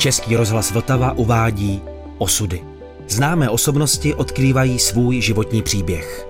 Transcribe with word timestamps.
Český 0.00 0.36
rozhlas 0.36 0.70
Vltava 0.70 1.12
uvádí 1.12 1.82
Osudy. 2.18 2.64
Známé 3.08 3.50
osobnosti 3.50 4.14
odkrývají 4.14 4.78
svůj 4.78 5.20
životní 5.20 5.62
příběh. 5.62 6.28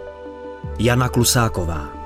Jana 0.78 1.08
Klusáková 1.08 1.99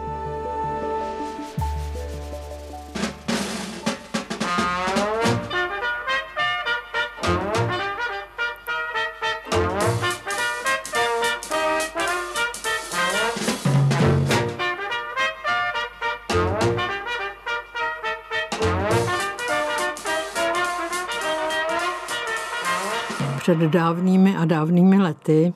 dávnými 23.69 24.37
a 24.37 24.45
dávnými 24.45 24.99
lety 24.99 25.53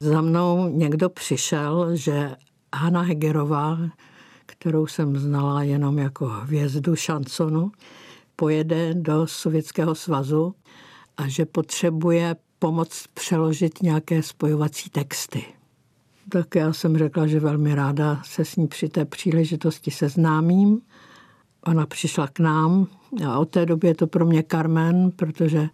za 0.00 0.20
mnou 0.20 0.68
někdo 0.68 1.08
přišel, 1.08 1.96
že 1.96 2.36
Hanna 2.74 3.02
Hegerová, 3.02 3.78
kterou 4.46 4.86
jsem 4.86 5.16
znala 5.16 5.62
jenom 5.62 5.98
jako 5.98 6.26
hvězdu 6.26 6.96
šansonu, 6.96 7.72
pojede 8.36 8.94
do 8.94 9.26
Sovětského 9.26 9.94
svazu 9.94 10.54
a 11.16 11.28
že 11.28 11.46
potřebuje 11.46 12.36
pomoct 12.58 13.06
přeložit 13.14 13.82
nějaké 13.82 14.22
spojovací 14.22 14.90
texty. 14.90 15.44
Tak 16.28 16.54
já 16.54 16.72
jsem 16.72 16.98
řekla, 16.98 17.26
že 17.26 17.40
velmi 17.40 17.74
ráda 17.74 18.22
se 18.24 18.44
s 18.44 18.56
ní 18.56 18.68
při 18.68 18.88
té 18.88 19.04
příležitosti 19.04 19.90
seznámím. 19.90 20.80
Ona 21.66 21.86
přišla 21.86 22.28
k 22.28 22.38
nám 22.38 22.86
a 23.26 23.38
od 23.38 23.50
té 23.50 23.66
doby 23.66 23.88
je 23.88 23.94
to 23.94 24.06
pro 24.06 24.26
mě 24.26 24.44
Carmen, 24.50 25.10
protože 25.10 25.68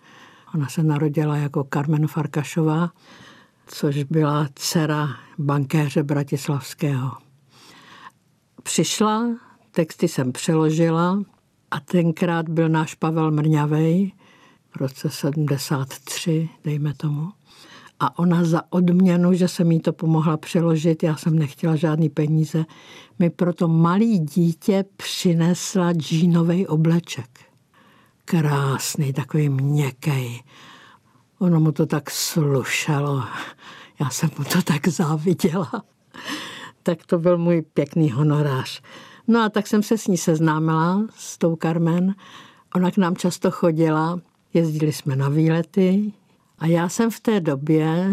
Ona 0.54 0.68
se 0.68 0.82
narodila 0.82 1.36
jako 1.36 1.66
Carmen 1.74 2.06
Farkašová, 2.06 2.90
což 3.66 4.02
byla 4.02 4.48
dcera 4.54 5.08
bankéře 5.38 6.02
Bratislavského. 6.02 7.12
Přišla, 8.62 9.36
texty 9.70 10.08
jsem 10.08 10.32
přeložila 10.32 11.22
a 11.70 11.80
tenkrát 11.80 12.48
byl 12.48 12.68
náš 12.68 12.94
Pavel 12.94 13.30
Mrňavej 13.30 14.12
v 14.70 14.76
roce 14.76 15.10
73, 15.10 16.48
dejme 16.64 16.94
tomu. 16.94 17.28
A 18.00 18.18
ona 18.18 18.44
za 18.44 18.62
odměnu, 18.70 19.32
že 19.32 19.48
jsem 19.48 19.72
jí 19.72 19.80
to 19.80 19.92
pomohla 19.92 20.36
přeložit, 20.36 21.02
já 21.02 21.16
jsem 21.16 21.38
nechtěla 21.38 21.76
žádný 21.76 22.08
peníze, 22.08 22.64
mi 23.18 23.30
proto 23.30 23.68
malý 23.68 24.18
dítě 24.18 24.84
přinesla 24.96 25.92
džínový 25.92 26.66
obleček 26.66 27.53
krásný, 28.24 29.12
takový 29.12 29.48
měkký. 29.48 30.44
Ono 31.38 31.60
mu 31.60 31.72
to 31.72 31.86
tak 31.86 32.10
slušelo. 32.10 33.24
Já 34.00 34.10
jsem 34.10 34.30
mu 34.38 34.44
to 34.44 34.62
tak 34.62 34.88
záviděla. 34.88 35.84
Tak 36.82 37.06
to 37.06 37.18
byl 37.18 37.38
můj 37.38 37.62
pěkný 37.62 38.10
honorář. 38.10 38.82
No 39.28 39.40
a 39.40 39.48
tak 39.48 39.66
jsem 39.66 39.82
se 39.82 39.98
s 39.98 40.06
ní 40.06 40.16
seznámila, 40.16 41.02
s 41.16 41.38
tou 41.38 41.56
Carmen. 41.56 42.14
Ona 42.74 42.90
k 42.90 42.96
nám 42.96 43.16
často 43.16 43.50
chodila, 43.50 44.20
jezdili 44.54 44.92
jsme 44.92 45.16
na 45.16 45.28
výlety 45.28 46.12
a 46.58 46.66
já 46.66 46.88
jsem 46.88 47.10
v 47.10 47.20
té 47.20 47.40
době 47.40 48.10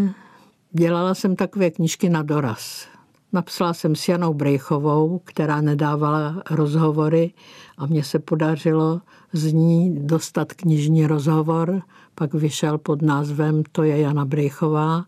dělala 0.72 1.16
jsem 1.16 1.36
takové 1.36 1.72
knížky 1.72 2.10
na 2.10 2.24
doraz. 2.24 2.88
Napsala 3.34 3.74
jsem 3.74 3.96
s 3.96 4.08
Janou 4.08 4.34
Brejchovou, 4.34 5.22
která 5.24 5.62
nedávala 5.62 6.44
rozhovory 6.50 7.34
a 7.78 7.86
mně 7.86 8.04
se 8.04 8.20
podařilo 8.20 9.02
z 9.34 9.54
ní 9.54 9.96
dostat 10.00 10.54
knižní 10.54 11.08
rozhovor, 11.08 11.82
pak 12.16 12.34
vyšel 12.34 12.78
pod 12.78 13.02
názvem 13.02 13.64
To 13.72 13.84
je 13.84 14.00
Jana 14.00 14.26
Brejchová. 14.26 15.06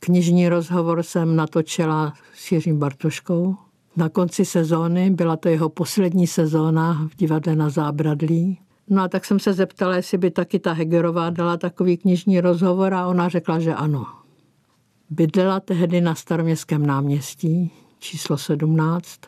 Knižní 0.00 0.48
rozhovor 0.48 1.02
jsem 1.02 1.36
natočila 1.36 2.12
s 2.34 2.52
Jiřím 2.52 2.78
Bartoškou. 2.78 3.56
Na 3.96 4.08
konci 4.08 4.44
sezóny, 4.44 5.10
byla 5.10 5.36
to 5.36 5.48
jeho 5.48 5.68
poslední 5.68 6.26
sezóna 6.26 7.08
v 7.12 7.16
divadle 7.16 7.56
na 7.56 7.70
Zábradlí. 7.70 8.58
No 8.88 9.02
a 9.02 9.08
tak 9.08 9.24
jsem 9.24 9.38
se 9.38 9.52
zeptala, 9.52 9.96
jestli 9.96 10.18
by 10.18 10.30
taky 10.30 10.58
ta 10.58 10.72
Hegerová 10.72 11.30
dala 11.30 11.56
takový 11.56 11.96
knižní 11.96 12.40
rozhovor 12.40 12.94
a 12.94 13.06
ona 13.06 13.28
řekla, 13.28 13.58
že 13.58 13.74
ano. 13.74 14.21
Bydlela 15.14 15.60
tehdy 15.60 16.00
na 16.00 16.14
staroměstském 16.14 16.86
náměstí 16.86 17.72
číslo 17.98 18.38
17 18.38 19.20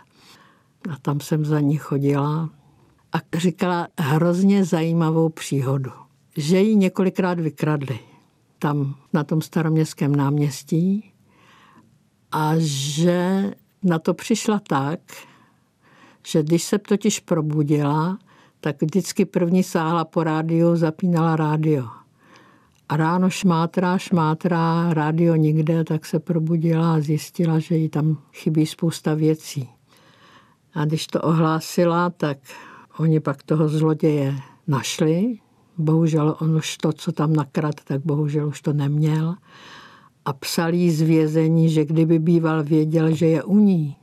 a 0.91 0.97
tam 1.03 1.21
jsem 1.21 1.45
za 1.45 1.61
ní 1.61 1.77
chodila 1.77 2.51
a 3.13 3.39
říkala 3.39 3.89
hrozně 3.99 4.65
zajímavou 4.65 5.29
příhodu, 5.29 5.91
že 6.37 6.61
ji 6.61 6.77
několikrát 6.77 7.41
vykradli 7.41 7.99
tam 8.59 8.95
na 9.13 9.25
tom 9.25 9.43
staroměstském 9.43 10.17
náměstí 10.17 11.13
a 12.33 12.53
že 12.59 13.51
na 13.83 13.99
to 13.99 14.15
přišla 14.15 14.61
tak, 14.69 15.01
že 16.27 16.43
když 16.43 16.65
se 16.65 16.79
totiž 16.79 17.21
probudila, 17.21 18.19
tak 18.61 18.83
vždycky 18.83 19.25
první 19.25 19.63
sáhla 19.63 20.05
po 20.05 20.25
rádiu, 20.25 20.77
zapínala 20.77 21.37
rádio. 21.37 22.04
A 22.89 22.97
ráno 22.97 23.31
šmátrá, 23.31 23.99
šmátrá, 23.99 24.95
rádio 24.95 25.37
nikde, 25.37 25.85
tak 25.85 26.07
se 26.07 26.19
probudila 26.19 26.95
a 26.95 27.01
zjistila, 27.01 27.59
že 27.59 27.77
jí 27.77 27.89
tam 27.89 28.19
chybí 28.33 28.67
spousta 28.67 29.15
věcí. 29.15 29.69
A 30.75 30.85
když 30.85 31.07
to 31.07 31.21
ohlásila, 31.21 32.11
tak 32.11 32.39
oni 32.99 33.21
pak 33.21 33.43
toho 33.43 33.69
zloděje 33.69 34.35
našli. 34.67 35.39
Bohužel 35.79 36.37
on 36.41 36.57
už 36.57 36.77
to, 36.77 36.93
co 36.93 37.13
tam 37.13 37.33
nakrad, 37.33 37.75
tak 37.85 38.01
bohužel 38.05 38.49
už 38.49 38.61
to 38.61 38.73
neměl. 38.73 39.35
A 40.25 40.33
psal 40.33 40.75
jí 40.75 40.91
z 40.91 41.01
vězení, 41.01 41.71
že 41.71 41.85
kdyby 41.85 42.19
býval 42.19 42.65
věděl, 42.65 43.15
že 43.15 43.27
je 43.27 43.43
u 43.43 43.59
ní, 43.59 43.97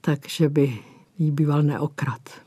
takže 0.00 0.48
by 0.48 0.78
jí 1.18 1.30
býval 1.30 1.62
neokrad. 1.62 2.43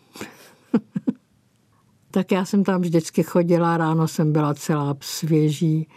Tak 2.18 2.32
já 2.32 2.46
jsem 2.46 2.64
tam 2.64 2.82
vždycky 2.82 3.24
chodila, 3.24 3.78
ráno 3.78 4.08
jsem 4.08 4.32
byla 4.34 4.54
celá 4.54 4.98
svěží 5.02 5.88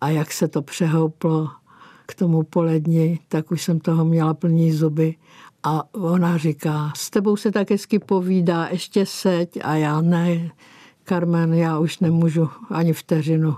a 0.00 0.08
jak 0.08 0.32
se 0.32 0.48
to 0.48 0.62
přehouplo 0.62 1.50
k 2.06 2.14
tomu 2.14 2.42
poledni, 2.42 3.18
tak 3.28 3.50
už 3.50 3.62
jsem 3.62 3.80
toho 3.80 4.04
měla 4.04 4.34
plný 4.34 4.72
zuby. 4.72 5.14
A 5.62 5.94
ona 5.94 6.36
říká, 6.36 6.92
s 6.96 7.10
tebou 7.10 7.36
se 7.36 7.52
tak 7.52 7.70
hezky 7.70 7.98
povídá, 7.98 8.68
ještě 8.70 9.06
seď. 9.06 9.58
A 9.62 9.74
já 9.74 10.00
ne, 10.00 10.50
Carmen, 11.04 11.54
já 11.54 11.78
už 11.78 11.98
nemůžu 11.98 12.48
ani 12.70 12.92
vteřinu. 12.92 13.56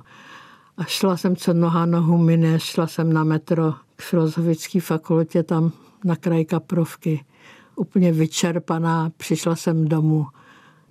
A 0.76 0.84
šla 0.84 1.16
jsem, 1.16 1.36
co 1.36 1.54
noha 1.54 1.86
nohu 1.86 2.18
mine, 2.18 2.60
šla 2.60 2.86
jsem 2.86 3.12
na 3.12 3.24
metro 3.24 3.74
k 3.96 4.02
filozofické 4.02 4.80
fakultě, 4.80 5.42
tam 5.42 5.72
na 6.04 6.16
kraj 6.16 6.44
Kaprovky. 6.44 7.24
Úplně 7.76 8.12
vyčerpaná, 8.12 9.10
přišla 9.16 9.56
jsem 9.56 9.88
domů 9.88 10.26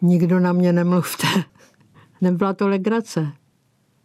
nikdo 0.03 0.39
na 0.39 0.53
mě 0.53 0.73
nemluvte. 0.73 1.27
Nebyla 2.21 2.53
to 2.53 2.67
legrace. 2.67 3.27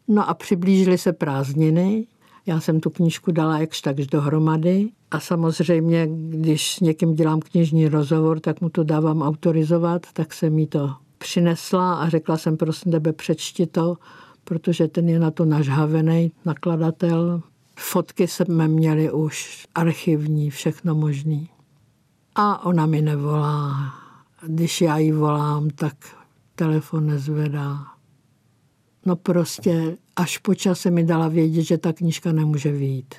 No 0.09 0.29
a 0.29 0.35
přiblížily 0.35 0.99
se 0.99 1.13
prázdniny. 1.13 2.07
Já 2.47 2.61
jsem 2.61 2.81
tu 2.81 2.91
knížku 2.91 3.33
dala 3.33 3.59
jakž 3.59 3.81
takž 3.81 4.07
dohromady 4.07 4.89
a 5.11 5.21
samozřejmě, 5.21 6.09
když 6.11 6.75
s 6.75 6.81
někým 6.81 7.15
dělám 7.15 7.41
knižní 7.41 7.89
rozhovor, 7.89 8.41
tak 8.41 8.61
mu 8.61 8.69
to 8.69 8.85
dávám 8.85 9.23
autorizovat, 9.23 10.07
tak 10.13 10.33
jsem 10.33 10.55
mi 10.55 10.67
to 10.67 10.95
přinesla 11.19 11.95
a 11.95 12.09
řekla 12.09 12.37
jsem, 12.37 12.57
prosím 12.57 12.93
tebe, 12.93 13.13
přečti 13.13 13.67
to, 13.67 13.97
protože 14.45 14.89
ten 14.89 15.09
je 15.09 15.19
na 15.19 15.31
to 15.31 15.45
nažhavený 15.45 16.33
nakladatel. 16.45 17.43
Fotky 17.79 18.29
jsme 18.29 18.69
měli 18.69 19.13
už 19.13 19.67
archivní, 19.75 20.51
všechno 20.51 20.95
možný. 20.95 21.49
A 22.35 22.65
ona 22.65 22.87
mi 22.87 23.03
nevolá 23.03 23.75
když 24.47 24.81
já 24.81 24.99
jí 24.99 25.13
volám, 25.13 25.71
tak 25.71 25.95
telefon 26.55 27.07
nezvedá. 27.07 27.87
No 29.07 29.17
prostě 29.17 29.97
až 30.17 30.39
po 30.39 30.55
čase 30.55 30.91
mi 30.91 31.05
dala 31.05 31.29
vědět, 31.29 31.63
že 31.63 31.79
ta 31.79 31.93
knížka 31.93 32.33
nemůže 32.33 32.73
vyjít. 32.73 33.15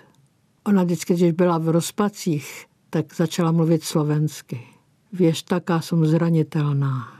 Ona 0.64 0.84
vždycky, 0.84 1.14
když 1.14 1.32
byla 1.32 1.58
v 1.58 1.70
rozpacích, 1.70 2.66
tak 2.90 3.16
začala 3.16 3.52
mluvit 3.52 3.84
slovensky. 3.84 4.62
Věž, 5.14 5.44
taká 5.44 5.82
jsem 5.82 6.06
zranitelná. 6.06 7.14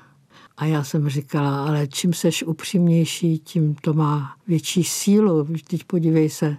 A 0.58 0.66
já 0.66 0.84
jsem 0.84 1.10
říkala, 1.10 1.66
ale 1.66 1.88
čím 1.88 2.14
seš 2.14 2.44
upřímnější, 2.44 3.40
tím 3.40 3.76
to 3.76 3.94
má 3.94 4.36
větší 4.48 4.84
sílu. 4.84 5.48
Teď 5.68 5.84
podívej 5.84 6.30
se, 6.30 6.58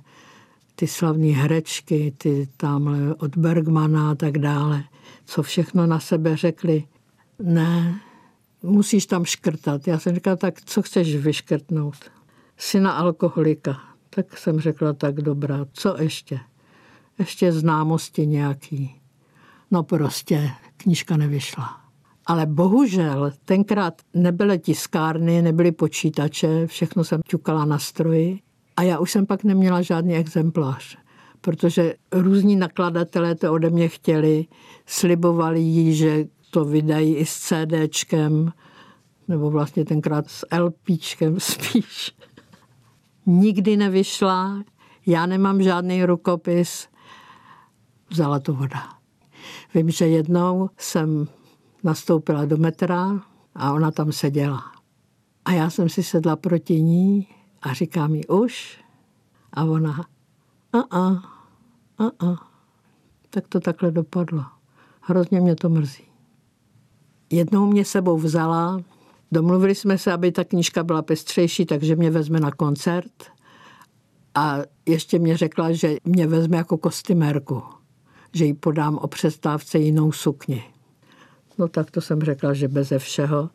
ty 0.75 0.87
slavné 0.87 1.27
herečky, 1.27 2.15
ty 2.19 2.49
tamhle 2.57 3.15
od 3.15 3.37
Bergmana 3.37 4.11
a 4.11 4.15
tak 4.15 4.39
dále, 4.39 4.85
co 5.25 5.43
všechno 5.43 5.87
na 5.87 6.01
sebe 6.01 6.37
řekli 6.37 6.85
ne, 7.43 8.01
musíš 8.63 9.07
tam 9.07 9.25
škrtat. 9.25 9.89
Já 9.89 9.99
jsem 9.99 10.15
říkala, 10.15 10.37
tak 10.37 10.61
co 10.65 10.83
chceš 10.83 11.17
vyškrtnout? 11.17 11.97
Syna 12.57 12.93
alkoholika. 12.93 13.81
Tak 14.11 14.39
jsem 14.39 14.61
řekla, 14.61 14.93
tak 14.93 15.15
dobrá, 15.15 15.67
co 15.73 16.03
ještě? 16.03 16.41
Ještě 17.19 17.53
známosti 17.53 18.27
nějaký. 18.27 19.01
No 19.71 19.83
prostě, 19.83 20.51
knížka 20.77 21.17
nevyšla. 21.17 21.81
Ale 22.27 22.47
bohužel 22.47 23.33
tenkrát 23.45 23.95
nebyly 24.15 24.59
tiskárny, 24.59 25.43
nebyly 25.43 25.73
počítače, 25.73 26.67
všechno 26.67 27.05
jsem 27.05 27.21
ťukala 27.27 27.65
na 27.65 27.79
stroji 27.79 28.41
a 28.77 28.83
já 28.83 28.99
už 28.99 29.11
jsem 29.11 29.27
pak 29.27 29.45
neměla 29.45 29.83
žádný 29.83 30.15
exemplář, 30.15 30.99
protože 31.41 31.95
různí 32.13 32.57
nakladatelé 32.57 33.35
to 33.35 33.53
ode 33.53 33.71
mě 33.71 33.89
chtěli, 33.89 34.47
slibovali 34.87 35.61
jí, 35.61 35.95
že 35.95 36.25
to 36.51 36.65
vydají 36.65 37.17
i 37.17 37.27
s 37.27 37.39
CDčkem, 37.39 38.53
nebo 39.29 39.51
vlastně 39.51 39.85
tenkrát 39.85 40.31
s 40.31 40.47
LPčkem 40.59 41.41
spíš. 41.41 42.17
Nikdy 43.27 43.77
nevyšla, 43.77 44.65
já 45.07 45.27
nemám 45.27 45.63
žádný 45.63 46.05
rukopis, 46.05 46.89
vzala 48.11 48.41
to 48.41 48.55
voda. 48.55 48.89
Vím, 49.75 49.91
že 49.91 50.07
jednou 50.07 50.71
jsem 50.79 51.29
nastoupila 51.85 52.45
do 52.45 52.57
metra 52.57 53.21
a 53.55 53.73
ona 53.73 53.91
tam 53.91 54.13
seděla. 54.13 54.73
A 55.45 55.53
já 55.53 55.71
jsem 55.71 55.89
si 55.89 56.03
sedla 56.03 56.37
proti 56.37 56.83
ní 56.83 57.29
a 57.63 57.73
říkám 57.73 58.15
jí 58.15 58.27
už. 58.27 58.85
A 59.53 59.65
ona, 59.65 60.05
a 60.73 60.79
a, 60.79 61.07
a 61.99 62.27
a. 62.27 62.51
Tak 63.31 63.49
to 63.49 63.61
takhle 63.61 63.91
dopadlo. 63.91 64.45
Hrozně 65.01 65.41
mě 65.41 65.57
to 65.57 65.69
mrzí. 65.69 66.10
Jednou 67.31 67.67
mě 67.67 67.85
sebou 67.85 68.17
vzala, 68.19 68.81
domluvili 69.33 69.75
jsme 69.75 69.99
se, 69.99 70.13
aby 70.13 70.33
ta 70.33 70.45
knížka 70.45 70.85
byla 70.85 71.03
pestřejší, 71.03 71.67
takže 71.67 71.97
mě 71.97 72.11
vezme 72.11 72.41
na 72.41 72.51
koncert 72.51 73.13
a 74.35 74.59
ještě 74.87 75.19
mě 75.19 75.37
řekla, 75.37 75.73
že 75.73 75.97
mě 76.05 76.27
vezme 76.27 76.57
jako 76.57 76.79
kostymérku, 76.79 77.63
že 78.35 78.45
jí 78.45 78.55
podám 78.55 78.99
o 78.99 79.09
přestávce 79.09 79.79
jinou 79.79 80.13
sukni. 80.13 80.65
No 81.59 81.69
tak 81.69 81.91
to 81.91 82.01
jsem 82.01 82.21
řekla, 82.21 82.55
že 82.55 82.69
beze 82.69 82.99
všeho. 82.99 83.51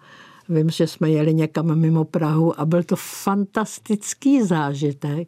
Vím, 0.50 0.70
že 0.70 0.88
jsme 0.88 1.10
jeli 1.10 1.34
někam 1.34 1.76
mimo 1.76 2.06
Prahu 2.06 2.60
a 2.60 2.66
byl 2.66 2.84
to 2.84 2.96
fantastický 2.96 4.44
zážitek, 4.44 5.28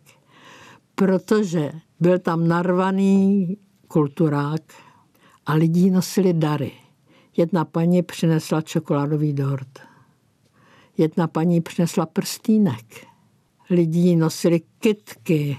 protože 0.96 1.72
byl 2.00 2.20
tam 2.20 2.48
narvaný 2.48 3.58
kulturák 3.88 4.62
a 5.46 5.54
lidi 5.54 5.92
nosili 5.92 6.34
dary. 6.34 6.72
Jedna 7.38 7.66
paní 7.66 8.04
přinesla 8.04 8.62
čokoládový 8.62 9.34
dort. 9.34 9.80
Jedna 10.98 11.28
paní 11.28 11.62
přinesla 11.62 12.06
prstínek. 12.06 12.86
Lidi 13.70 14.16
nosili 14.16 14.62
kitky, 14.80 15.58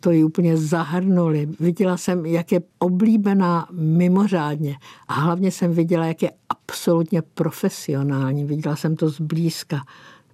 to 0.00 0.10
ji 0.10 0.24
úplně 0.24 0.56
zahrnuli. 0.56 1.48
Viděla 1.60 1.96
jsem, 1.96 2.26
jak 2.26 2.52
je 2.52 2.62
oblíbená 2.78 3.68
mimořádně. 3.72 4.76
A 5.08 5.14
hlavně 5.14 5.50
jsem 5.50 5.72
viděla, 5.72 6.06
jak 6.06 6.22
je 6.22 6.30
absolutně 6.48 7.22
profesionální. 7.22 8.44
Viděla 8.44 8.76
jsem 8.76 8.96
to 8.96 9.08
zblízka. 9.08 9.84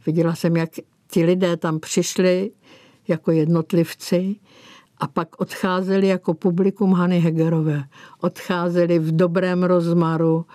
Viděla 0.06 0.34
jsem, 0.34 0.56
jak 0.56 0.70
ti 1.10 1.24
lidé 1.24 1.56
tam 1.56 1.80
přišli 1.80 2.50
jako 3.08 3.30
jednotlivci 3.30 4.36
a 4.98 5.06
pak 5.06 5.40
odcházeli 5.40 6.06
jako 6.06 6.34
publikum 6.34 6.92
Hany 6.92 7.20
Hegerové. 7.20 7.84
Odcházeli 8.20 8.98
v 8.98 9.16
dobrém 9.16 9.62
rozmaru, 9.62 10.46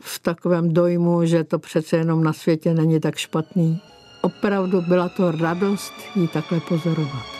v 0.00 0.18
takovém 0.18 0.74
dojmu, 0.74 1.24
že 1.24 1.44
to 1.44 1.58
přece 1.58 1.96
jenom 1.96 2.24
na 2.24 2.32
světě 2.32 2.74
není 2.74 3.00
tak 3.00 3.16
špatný. 3.16 3.80
Opravdu 4.22 4.82
byla 4.82 5.08
to 5.08 5.32
radost 5.32 5.92
jí 6.14 6.28
takhle 6.28 6.60
pozorovat. 6.60 7.35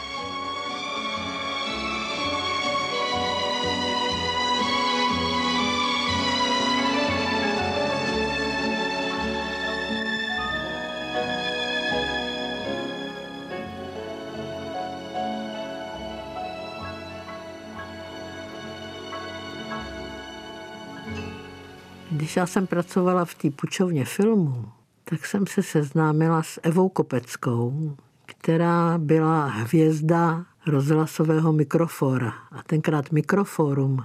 Když 22.10 22.36
já 22.36 22.46
jsem 22.46 22.66
pracovala 22.66 23.24
v 23.24 23.34
té 23.34 23.50
pučovně 23.50 24.04
filmu, 24.04 24.64
tak 25.04 25.26
jsem 25.26 25.46
se 25.46 25.62
seznámila 25.62 26.42
s 26.42 26.60
Evou 26.62 26.88
Kopeckou, 26.88 27.96
která 28.26 28.98
byla 28.98 29.46
hvězda 29.46 30.44
rozhlasového 30.66 31.52
mikrofora. 31.52 32.32
A 32.52 32.62
tenkrát 32.62 33.12
Mikroforum 33.12 34.04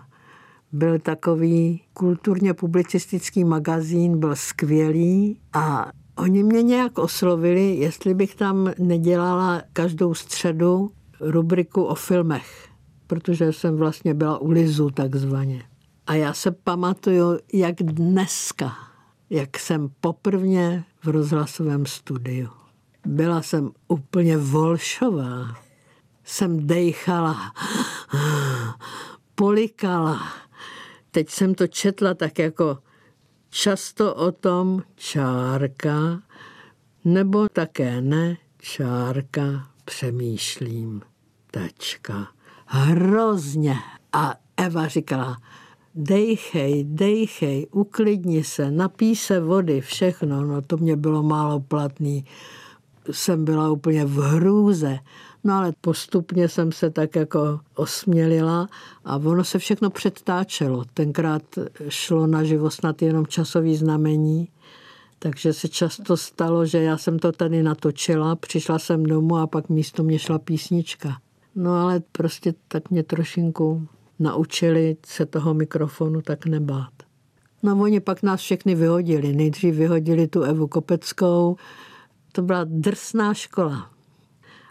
byl 0.72 1.00
takový 1.00 1.82
kulturně 1.94 2.54
publicistický 2.54 3.44
magazín, 3.44 4.20
byl 4.20 4.36
skvělý 4.36 5.40
a 5.54 5.92
oni 6.16 6.44
mě 6.44 6.64
nějak 6.64 6.98
oslovili, 6.98 7.76
jestli 7.76 8.14
bych 8.14 8.36
tam 8.36 8.72
nedělala 8.80 9.62
každou 9.74 10.14
středu 10.14 10.92
rubriku 11.20 11.84
o 11.84 11.96
filmech, 11.96 12.68
protože 13.08 13.54
jsem 13.54 13.76
vlastně 13.76 14.14
byla 14.14 14.38
u 14.38 14.52
Lizu 14.52 14.90
takzvaně. 14.90 15.71
A 16.12 16.16
já 16.16 16.34
se 16.34 16.52
pamatuju, 16.52 17.40
jak 17.54 17.76
dneska, 17.76 18.78
jak 19.30 19.60
jsem 19.60 19.90
poprvně 20.02 20.84
v 21.04 21.08
rozhlasovém 21.08 21.86
studiu. 21.86 22.50
Byla 23.06 23.42
jsem 23.42 23.72
úplně 23.88 24.38
volšová. 24.38 25.56
Jsem 26.24 26.68
dejchala, 26.68 27.54
polikala. 29.36 30.28
Teď 31.12 31.30
jsem 31.30 31.56
to 31.56 31.68
četla 31.68 32.14
tak 32.14 32.40
jako 32.40 32.78
často 33.50 34.16
o 34.16 34.32
tom 34.32 34.84
čárka, 34.96 36.22
nebo 37.06 37.48
také 37.50 38.02
ne, 38.02 38.38
čárka, 38.58 39.68
přemýšlím, 39.86 41.02
tečka. 41.52 42.28
Hrozně. 42.66 43.76
A 44.14 44.36
Eva 44.58 44.88
říkala, 44.88 45.38
dejchej, 45.96 46.84
dejchej, 46.84 47.68
uklidni 47.72 48.44
se, 48.44 48.72
napí 48.72 49.16
se 49.16 49.40
vody, 49.40 49.82
všechno. 49.82 50.46
No 50.46 50.62
to 50.62 50.78
mě 50.78 50.96
bylo 50.96 51.24
málo 51.24 51.60
platný. 51.60 52.26
Jsem 53.12 53.46
byla 53.46 53.72
úplně 53.72 54.06
v 54.06 54.18
hrůze. 54.18 55.00
No 55.44 55.54
ale 55.54 55.74
postupně 55.82 56.50
jsem 56.50 56.72
se 56.72 56.90
tak 56.90 57.16
jako 57.16 57.60
osmělila 57.76 58.70
a 59.06 59.18
ono 59.18 59.44
se 59.44 59.60
všechno 59.60 59.90
předtáčelo. 59.90 60.86
Tenkrát 60.94 61.44
šlo 61.90 62.28
na 62.28 62.44
život 62.44 62.70
snad 62.70 63.02
jenom 63.02 63.28
časový 63.28 63.76
znamení, 63.76 64.48
takže 65.20 65.54
se 65.54 65.68
často 65.68 66.18
stalo, 66.18 66.66
že 66.66 66.82
já 66.82 66.98
jsem 66.98 67.20
to 67.20 67.32
tady 67.32 67.64
natočila, 67.64 68.36
přišla 68.36 68.80
jsem 68.80 69.04
domů 69.04 69.38
a 69.38 69.48
pak 69.48 69.70
místo 69.70 70.04
mě 70.04 70.20
šla 70.20 70.40
písnička. 70.40 71.18
No 71.56 71.74
ale 71.74 72.02
prostě 72.12 72.54
tak 72.68 72.90
mě 72.90 73.04
trošinku 73.04 73.88
naučili 74.22 74.98
se 75.06 75.26
toho 75.26 75.54
mikrofonu 75.54 76.22
tak 76.22 76.46
nebát. 76.46 76.94
No 77.64 77.82
oni 77.82 78.00
pak 78.00 78.24
nás 78.24 78.40
všechny 78.42 78.76
vyhodili. 78.76 79.36
Nejdřív 79.36 79.76
vyhodili 79.76 80.28
tu 80.28 80.42
Evu 80.42 80.68
Kopeckou. 80.68 81.56
To 82.32 82.42
byla 82.42 82.64
drsná 82.64 83.34
škola. 83.34 83.92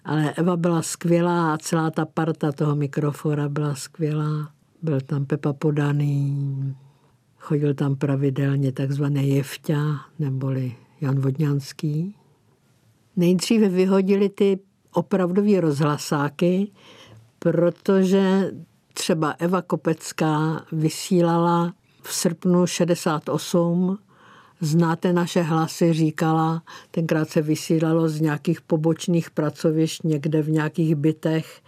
Ale 0.04 0.32
Eva 0.32 0.56
byla 0.56 0.82
skvělá 0.82 1.54
a 1.54 1.58
celá 1.58 1.90
ta 1.90 2.04
parta 2.04 2.52
toho 2.52 2.76
mikrofora 2.76 3.48
byla 3.48 3.74
skvělá. 3.74 4.50
Byl 4.82 5.00
tam 5.00 5.26
Pepa 5.26 5.52
Podaný, 5.52 6.76
chodil 7.38 7.74
tam 7.74 7.96
pravidelně 7.96 8.72
takzvaný 8.72 9.28
Jevťa, 9.28 10.00
neboli 10.18 10.76
Jan 11.00 11.20
Vodňanský. 11.20 12.14
Nejdříve 13.16 13.68
vyhodili 13.68 14.28
ty 14.28 14.58
opravdový 14.92 15.60
rozhlasáky, 15.60 16.70
protože 17.38 18.50
třeba 18.94 19.34
Eva 19.38 19.62
Kopecká 19.62 20.64
vysílala 20.72 21.74
v 22.02 22.14
srpnu 22.14 22.66
68 22.66 23.98
Znáte 24.62 25.12
naše 25.12 25.42
hlasy, 25.42 25.92
říkala, 25.92 26.62
tenkrát 26.90 27.28
se 27.28 27.42
vysílalo 27.42 28.08
z 28.08 28.20
nějakých 28.20 28.60
pobočných 28.60 29.30
pracovišť 29.30 30.02
někde 30.02 30.42
v 30.42 30.50
nějakých 30.50 30.94
bytech. 30.94 31.60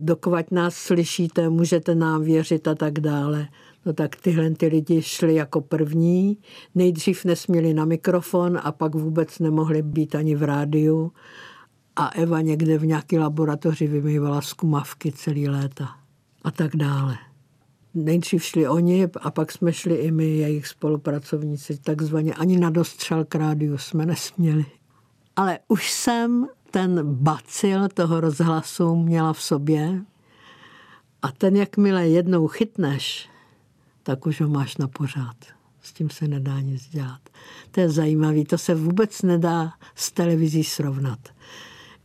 Dokovat 0.00 0.52
nás 0.52 0.74
slyšíte, 0.74 1.48
můžete 1.48 1.94
nám 1.94 2.22
věřit 2.22 2.68
a 2.68 2.74
tak 2.74 3.00
dále. 3.00 3.48
No 3.86 3.92
tak 3.92 4.16
tyhle 4.16 4.50
ty 4.50 4.66
lidi 4.66 5.02
šli 5.02 5.34
jako 5.34 5.60
první. 5.60 6.38
Nejdřív 6.74 7.24
nesměli 7.24 7.74
na 7.74 7.84
mikrofon 7.84 8.60
a 8.62 8.72
pak 8.72 8.94
vůbec 8.94 9.38
nemohli 9.38 9.82
být 9.82 10.14
ani 10.14 10.34
v 10.34 10.42
rádiu. 10.42 11.12
A 11.96 12.08
Eva 12.08 12.40
někde 12.40 12.78
v 12.78 12.86
nějaké 12.86 13.18
laboratoři 13.18 13.86
vymývala 13.86 14.40
zkumavky 14.40 15.12
celý 15.12 15.48
léta 15.48 16.07
a 16.42 16.50
tak 16.50 16.76
dále. 16.76 17.18
Nejdřív 17.94 18.44
šli 18.44 18.68
oni 18.68 19.08
a 19.20 19.30
pak 19.30 19.52
jsme 19.52 19.72
šli 19.72 19.94
i 19.94 20.10
my, 20.10 20.36
jejich 20.36 20.66
spolupracovníci, 20.66 21.78
takzvaně 21.78 22.34
ani 22.34 22.58
na 22.58 22.70
dostřel 22.70 23.24
k 23.24 23.34
rádiu 23.34 23.78
jsme 23.78 24.06
nesměli. 24.06 24.66
Ale 25.36 25.58
už 25.68 25.90
jsem 25.90 26.46
ten 26.70 27.00
bacil 27.14 27.88
toho 27.88 28.20
rozhlasu 28.20 28.96
měla 28.96 29.32
v 29.32 29.42
sobě 29.42 30.04
a 31.22 31.32
ten, 31.32 31.56
jakmile 31.56 32.08
jednou 32.08 32.46
chytneš, 32.46 33.28
tak 34.02 34.26
už 34.26 34.40
ho 34.40 34.48
máš 34.48 34.76
na 34.76 34.88
pořád. 34.88 35.36
S 35.82 35.92
tím 35.92 36.10
se 36.10 36.28
nedá 36.28 36.60
nic 36.60 36.88
dělat. 36.88 37.20
To 37.70 37.80
je 37.80 37.90
zajímavé, 37.90 38.44
to 38.44 38.58
se 38.58 38.74
vůbec 38.74 39.22
nedá 39.22 39.72
s 39.94 40.12
televizí 40.12 40.64
srovnat. 40.64 41.18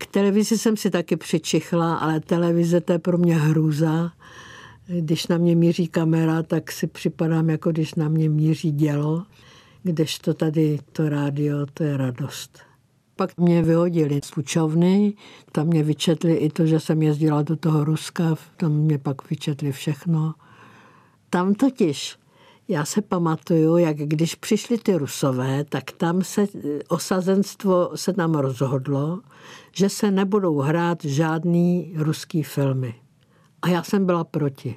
K 0.03 0.05
televizi 0.05 0.57
jsem 0.57 0.77
si 0.77 0.89
taky 0.89 1.17
přičichla, 1.17 1.95
ale 1.95 2.19
televize 2.19 2.81
to 2.81 2.93
je 2.93 2.99
pro 2.99 3.17
mě 3.17 3.35
hrůza. 3.35 4.11
Když 4.87 5.27
na 5.27 5.37
mě 5.37 5.55
míří 5.55 5.87
kamera, 5.87 6.43
tak 6.43 6.71
si 6.71 6.87
připadám, 6.87 7.49
jako 7.49 7.71
když 7.71 7.95
na 7.95 8.09
mě 8.09 8.29
míří 8.29 8.71
dělo, 8.71 9.23
kdežto 9.83 10.33
tady 10.33 10.79
to 10.91 11.09
rádio, 11.09 11.65
to 11.73 11.83
je 11.83 11.97
radost. 11.97 12.59
Pak 13.15 13.37
mě 13.37 13.63
vyhodili 13.63 14.19
z 14.23 14.37
učovny, 14.37 15.13
tam 15.51 15.67
mě 15.67 15.83
vyčetli 15.83 16.33
i 16.33 16.49
to, 16.49 16.65
že 16.65 16.79
jsem 16.79 17.01
jezdila 17.01 17.41
do 17.41 17.55
toho 17.55 17.83
Ruska, 17.83 18.35
tam 18.57 18.71
mě 18.71 18.97
pak 18.97 19.29
vyčetli 19.29 19.71
všechno. 19.71 20.33
Tam 21.29 21.53
totiž, 21.53 22.15
já 22.67 22.85
se 22.85 23.01
pamatuju, 23.01 23.77
jak 23.77 23.97
když 23.97 24.35
přišli 24.35 24.77
ty 24.77 24.95
Rusové, 24.95 25.63
tak 25.63 25.91
tam 25.91 26.21
se 26.21 26.47
osazenstvo 26.87 27.91
se 27.95 28.13
tam 28.13 28.35
rozhodlo, 28.35 29.21
že 29.71 29.89
se 29.89 30.11
nebudou 30.11 30.59
hrát 30.59 31.03
žádný 31.03 31.93
ruský 31.97 32.43
filmy. 32.43 32.95
A 33.61 33.69
já 33.69 33.83
jsem 33.83 34.05
byla 34.05 34.23
proti. 34.23 34.75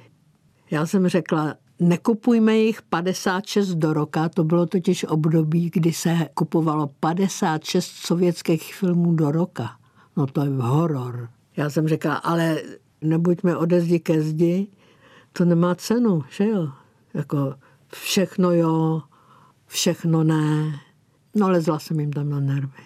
Já 0.71 0.85
jsem 0.85 1.07
řekla, 1.07 1.55
nekupujme 1.79 2.57
jich 2.57 2.81
56 2.81 3.75
do 3.75 3.93
roka, 3.93 4.29
to 4.29 4.43
bylo 4.43 4.65
totiž 4.65 5.03
období, 5.03 5.69
kdy 5.73 5.93
se 5.93 6.29
kupovalo 6.33 6.89
56 6.99 7.85
sovětských 7.87 8.75
filmů 8.75 9.15
do 9.15 9.31
roka. 9.31 9.69
No 10.17 10.27
to 10.27 10.43
je 10.43 10.49
horor. 10.49 11.29
Já 11.57 11.69
jsem 11.69 11.87
řekla, 11.87 12.15
ale 12.15 12.61
nebuďme 13.01 13.57
ode 13.57 13.81
zdi 13.81 13.99
ke 13.99 14.21
zdi, 14.21 14.67
to 15.33 15.45
nemá 15.45 15.75
cenu, 15.75 16.23
že 16.29 16.47
jo? 16.47 16.69
Jako 17.13 17.55
všechno 17.93 18.51
jo, 18.51 19.01
všechno 19.65 20.23
ne. 20.23 20.79
No 21.35 21.49
lezla 21.49 21.79
jsem 21.79 21.99
jim 21.99 22.13
tam 22.13 22.29
na 22.29 22.39
nervy. 22.39 22.83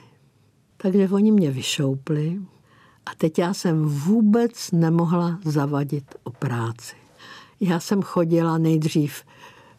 Takže 0.78 1.10
oni 1.10 1.32
mě 1.32 1.52
vyšoupli 1.52 2.42
a 3.06 3.16
teď 3.18 3.40
já 3.40 3.54
jsem 3.54 3.86
vůbec 3.86 4.72
nemohla 4.72 5.40
zavadit 5.46 6.16
o 6.24 6.32
práci. 6.32 6.96
Já 7.60 7.80
jsem 7.80 8.02
chodila 8.02 8.58
nejdřív 8.58 9.24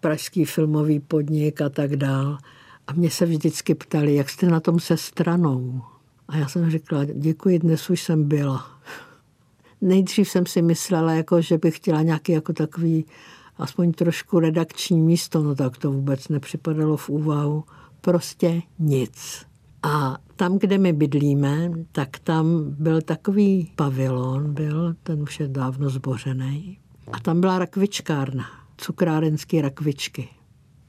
pražský 0.00 0.44
filmový 0.44 1.00
podnik 1.00 1.60
a 1.60 1.68
tak 1.68 1.96
dál. 1.96 2.38
A 2.86 2.92
mě 2.92 3.10
se 3.10 3.26
vždycky 3.26 3.74
ptali, 3.74 4.14
jak 4.14 4.30
jste 4.30 4.46
na 4.46 4.60
tom 4.60 4.80
se 4.80 4.96
stranou. 4.96 5.82
A 6.28 6.36
já 6.36 6.48
jsem 6.48 6.70
řekla, 6.70 7.04
děkuji, 7.04 7.58
dnes 7.58 7.90
už 7.90 8.02
jsem 8.02 8.28
byla. 8.28 8.66
Nejdřív 9.80 10.28
jsem 10.28 10.46
si 10.46 10.62
myslela, 10.62 11.12
jako, 11.12 11.42
že 11.42 11.58
bych 11.58 11.76
chtěla 11.76 12.02
nějaký 12.02 12.32
jako 12.32 12.52
takový 12.52 13.04
aspoň 13.62 13.92
trošku 13.92 14.38
redakční 14.38 15.00
místo, 15.00 15.42
no 15.42 15.54
tak 15.54 15.76
to 15.76 15.92
vůbec 15.92 16.28
nepřipadalo 16.28 16.96
v 16.96 17.08
úvahu. 17.08 17.64
Prostě 18.00 18.62
nic. 18.78 19.46
A 19.82 20.18
tam, 20.36 20.58
kde 20.58 20.78
my 20.78 20.92
bydlíme, 20.92 21.70
tak 21.92 22.18
tam 22.18 22.64
byl 22.68 23.02
takový 23.02 23.72
pavilon, 23.76 24.54
byl, 24.54 24.94
ten 25.02 25.22
už 25.22 25.40
je 25.40 25.48
dávno 25.48 25.90
zbořený. 25.90 26.78
A 27.12 27.20
tam 27.20 27.40
byla 27.40 27.58
rakvičkárna, 27.58 28.44
cukrárenský 28.76 29.60
rakvičky. 29.60 30.28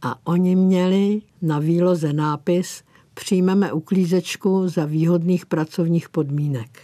A 0.01 0.27
oni 0.27 0.55
měli 0.55 1.21
na 1.41 1.59
výloze 1.59 2.13
nápis 2.13 2.83
přijmeme 3.13 3.73
uklízečku 3.73 4.67
za 4.67 4.85
výhodných 4.85 5.45
pracovních 5.45 6.09
podmínek. 6.09 6.81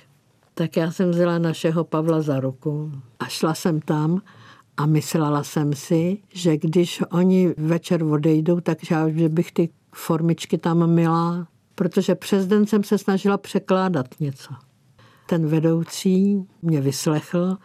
Tak 0.54 0.78
já 0.78 0.92
jsem 0.92 1.10
vzala 1.10 1.38
našeho 1.38 1.84
Pavla 1.84 2.22
za 2.22 2.40
ruku 2.40 2.92
a 3.20 3.26
šla 3.26 3.54
jsem 3.54 3.82
tam 3.82 4.22
a 4.80 4.86
myslela 4.86 5.44
jsem 5.44 5.74
si, 5.74 6.18
že 6.34 6.58
když 6.58 7.02
oni 7.12 7.54
večer 7.58 8.04
odejdou, 8.04 8.60
tak 8.60 8.78
že 9.08 9.30
bych 9.30 9.52
ty 9.52 9.70
formičky 9.96 10.58
tam 10.58 10.88
měla, 10.88 11.48
protože 11.76 12.16
přes 12.16 12.48
den 12.48 12.66
jsem 12.66 12.84
se 12.84 12.98
snažila 12.98 13.38
překládat 13.38 14.06
něco. 14.20 14.54
Ten 15.30 15.48
vedoucí 15.48 16.44
mě 16.62 16.82
vyslechl 16.82 17.58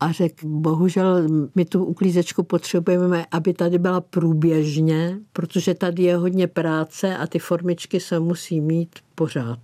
a 0.00 0.12
řekl, 0.12 0.46
bohužel 0.48 1.26
my 1.54 1.64
tu 1.64 1.84
uklízečku 1.84 2.42
potřebujeme, 2.42 3.26
aby 3.30 3.54
tady 3.54 3.78
byla 3.78 4.00
průběžně, 4.00 5.18
protože 5.32 5.74
tady 5.74 6.02
je 6.02 6.16
hodně 6.16 6.46
práce 6.46 7.16
a 7.16 7.26
ty 7.26 7.38
formičky 7.38 8.00
se 8.00 8.20
musí 8.20 8.60
mít 8.60 8.98
pořád. 9.14 9.60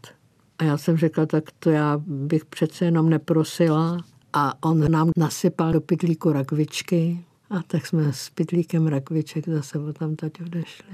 A 0.58 0.64
já 0.64 0.78
jsem 0.78 0.96
řekla, 0.96 1.26
tak 1.26 1.44
to 1.58 1.70
já 1.70 2.00
bych 2.06 2.44
přece 2.44 2.84
jenom 2.84 3.08
neprosila. 3.10 3.98
A 4.32 4.64
on 4.64 4.90
nám 4.90 5.10
nasypal 5.16 5.72
do 5.72 5.80
pytlíku 5.80 6.32
rakvičky 6.32 7.24
a 7.50 7.62
tak 7.62 7.86
jsme 7.86 8.12
s 8.12 8.30
pytlíkem 8.30 8.86
rakviček 8.86 9.48
zase 9.48 9.78
tam 9.92 10.16
teď 10.16 10.32
odešli. 10.42 10.86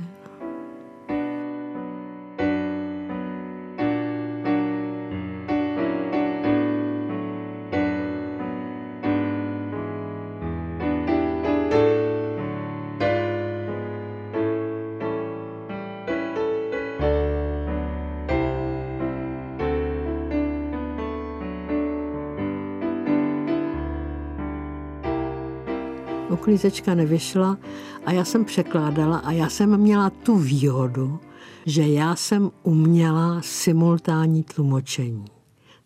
Uklízečka 26.49 26.95
nevyšla 26.95 27.59
a 28.07 28.13
já 28.13 28.25
jsem 28.25 28.45
překládala 28.45 29.19
a 29.19 29.33
já 29.33 29.49
jsem 29.49 29.77
měla 29.77 30.11
tu 30.11 30.39
výhodu, 30.39 31.21
že 31.67 31.83
já 31.83 32.17
jsem 32.17 32.51
uměla 32.63 33.41
simultánní 33.43 34.43
tlumočení. 34.43 35.25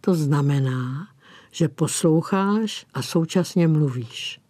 To 0.00 0.14
znamená, 0.14 1.09
že 1.50 1.69
posloucháš 1.69 2.87
a 2.95 3.02
současně 3.02 3.69
mluvíš. 3.69 4.40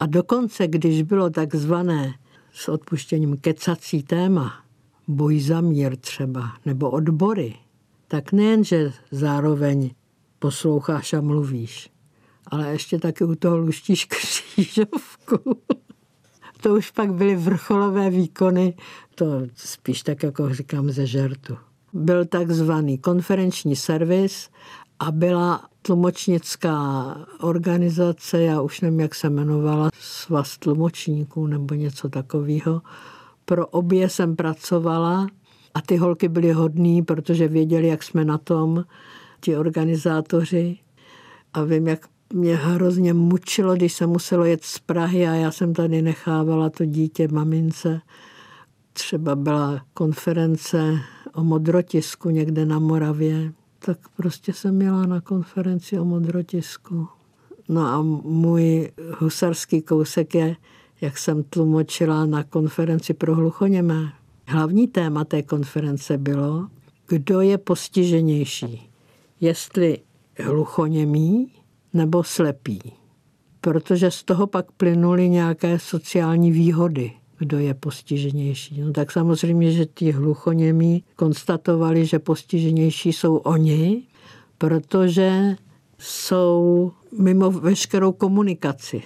A 0.00 0.06
dokonce, 0.06 0.68
když 0.68 1.02
bylo 1.02 1.30
takzvané 1.30 2.14
s 2.52 2.68
odpuštěním 2.68 3.36
kecací 3.36 4.02
téma, 4.02 4.52
boj 5.08 5.40
za 5.40 5.60
mír 5.60 5.96
třeba, 5.96 6.52
nebo 6.66 6.90
odbory, 6.90 7.54
tak 8.08 8.32
nejenže 8.32 8.92
zároveň 9.10 9.90
posloucháš 10.38 11.12
a 11.12 11.20
mluvíš, 11.20 11.90
ale 12.50 12.72
ještě 12.72 12.98
taky 12.98 13.24
u 13.24 13.34
toho 13.34 13.56
luštíš 13.56 14.04
křížovku. 14.04 15.56
to 16.60 16.74
už 16.74 16.90
pak 16.90 17.12
byly 17.14 17.36
vrcholové 17.36 18.10
výkony, 18.10 18.74
to 19.14 19.26
spíš 19.54 20.02
tak 20.02 20.22
jako 20.22 20.54
říkám 20.54 20.90
ze 20.90 21.06
žertu. 21.06 21.56
Byl 21.92 22.24
takzvaný 22.24 22.98
konferenční 22.98 23.76
servis 23.76 24.48
a 24.98 25.12
byla 25.12 25.68
tlumočnická 25.82 27.16
organizace, 27.40 28.42
já 28.42 28.60
už 28.60 28.80
nevím, 28.80 29.00
jak 29.00 29.14
se 29.14 29.26
jmenovala, 29.26 29.90
svaz 30.00 30.58
tlumočníků 30.58 31.46
nebo 31.46 31.74
něco 31.74 32.08
takového. 32.08 32.82
Pro 33.44 33.66
obě 33.66 34.08
jsem 34.08 34.36
pracovala 34.36 35.26
a 35.74 35.80
ty 35.80 35.96
holky 35.96 36.28
byly 36.28 36.52
hodný, 36.52 37.02
protože 37.02 37.48
věděli, 37.48 37.88
jak 37.88 38.02
jsme 38.02 38.24
na 38.24 38.38
tom, 38.38 38.84
ti 39.40 39.56
organizátoři. 39.56 40.78
A 41.52 41.62
vím, 41.62 41.88
jak 41.88 42.06
mě 42.32 42.56
hrozně 42.56 43.14
mučilo, 43.14 43.74
když 43.74 43.92
se 43.92 44.06
muselo 44.06 44.44
jet 44.44 44.64
z 44.64 44.78
Prahy 44.78 45.28
a 45.28 45.34
já 45.34 45.50
jsem 45.50 45.74
tady 45.74 46.02
nechávala 46.02 46.70
to 46.70 46.84
dítě 46.84 47.28
mamince. 47.28 48.00
Třeba 48.92 49.36
byla 49.36 49.84
konference 49.94 50.98
o 51.34 51.44
modrotisku 51.44 52.30
někde 52.30 52.66
na 52.66 52.78
Moravě, 52.78 53.52
tak 53.78 53.98
prostě 54.16 54.52
jsem 54.52 54.74
měla 54.74 55.06
na 55.06 55.20
konferenci 55.20 55.98
o 55.98 56.04
modrotisku. 56.04 57.08
No 57.68 57.80
a 57.80 58.02
můj 58.22 58.90
husarský 59.18 59.82
kousek 59.82 60.34
je, 60.34 60.56
jak 61.00 61.18
jsem 61.18 61.42
tlumočila 61.42 62.26
na 62.26 62.44
konferenci 62.44 63.14
pro 63.14 63.34
hluchoněmé. 63.34 64.12
Hlavní 64.46 64.88
téma 64.88 65.24
té 65.24 65.42
konference 65.42 66.18
bylo, 66.18 66.68
kdo 67.08 67.40
je 67.40 67.58
postiženější. 67.58 68.90
Jestli 69.40 69.98
hluchoněmí 70.44 71.52
nebo 71.92 72.22
slepý. 72.22 72.80
Protože 73.60 74.10
z 74.10 74.22
toho 74.22 74.46
pak 74.46 74.72
plynuly 74.72 75.28
nějaké 75.28 75.78
sociální 75.78 76.50
výhody, 76.50 77.12
kdo 77.38 77.58
je 77.58 77.74
postiženější. 77.74 78.80
No 78.80 78.92
tak 78.92 79.12
samozřejmě, 79.12 79.72
že 79.72 79.86
ti 79.86 80.10
hluchoněmí 80.10 81.04
konstatovali, 81.16 82.06
že 82.06 82.18
postiženější 82.18 83.12
jsou 83.12 83.36
oni, 83.36 84.02
protože 84.58 85.56
jsou 85.98 86.92
mimo 87.18 87.50
veškerou 87.50 88.12
komunikaci. 88.12 89.02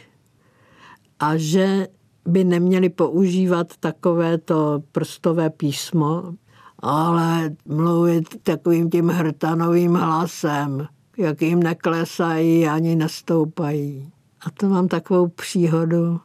A 1.21 1.37
že 1.37 1.89
by 2.29 2.45
neměli 2.45 2.89
používat 2.89 3.77
takovéto 3.81 4.83
prstové 4.93 5.51
písmo, 5.51 6.35
ale 6.79 7.51
mluvit 7.67 8.43
takovým 8.43 8.91
tím 8.91 9.09
hrtanovým 9.09 9.95
hlasem 9.95 10.87
jak 11.17 11.43
jim 11.43 11.63
neklesají 11.63 12.69
ani 12.69 12.97
nestoupají. 12.97 14.13
A 14.47 14.51
to 14.51 14.69
mám 14.69 14.89
takovou 14.89 15.29
příhodu, 15.29 16.21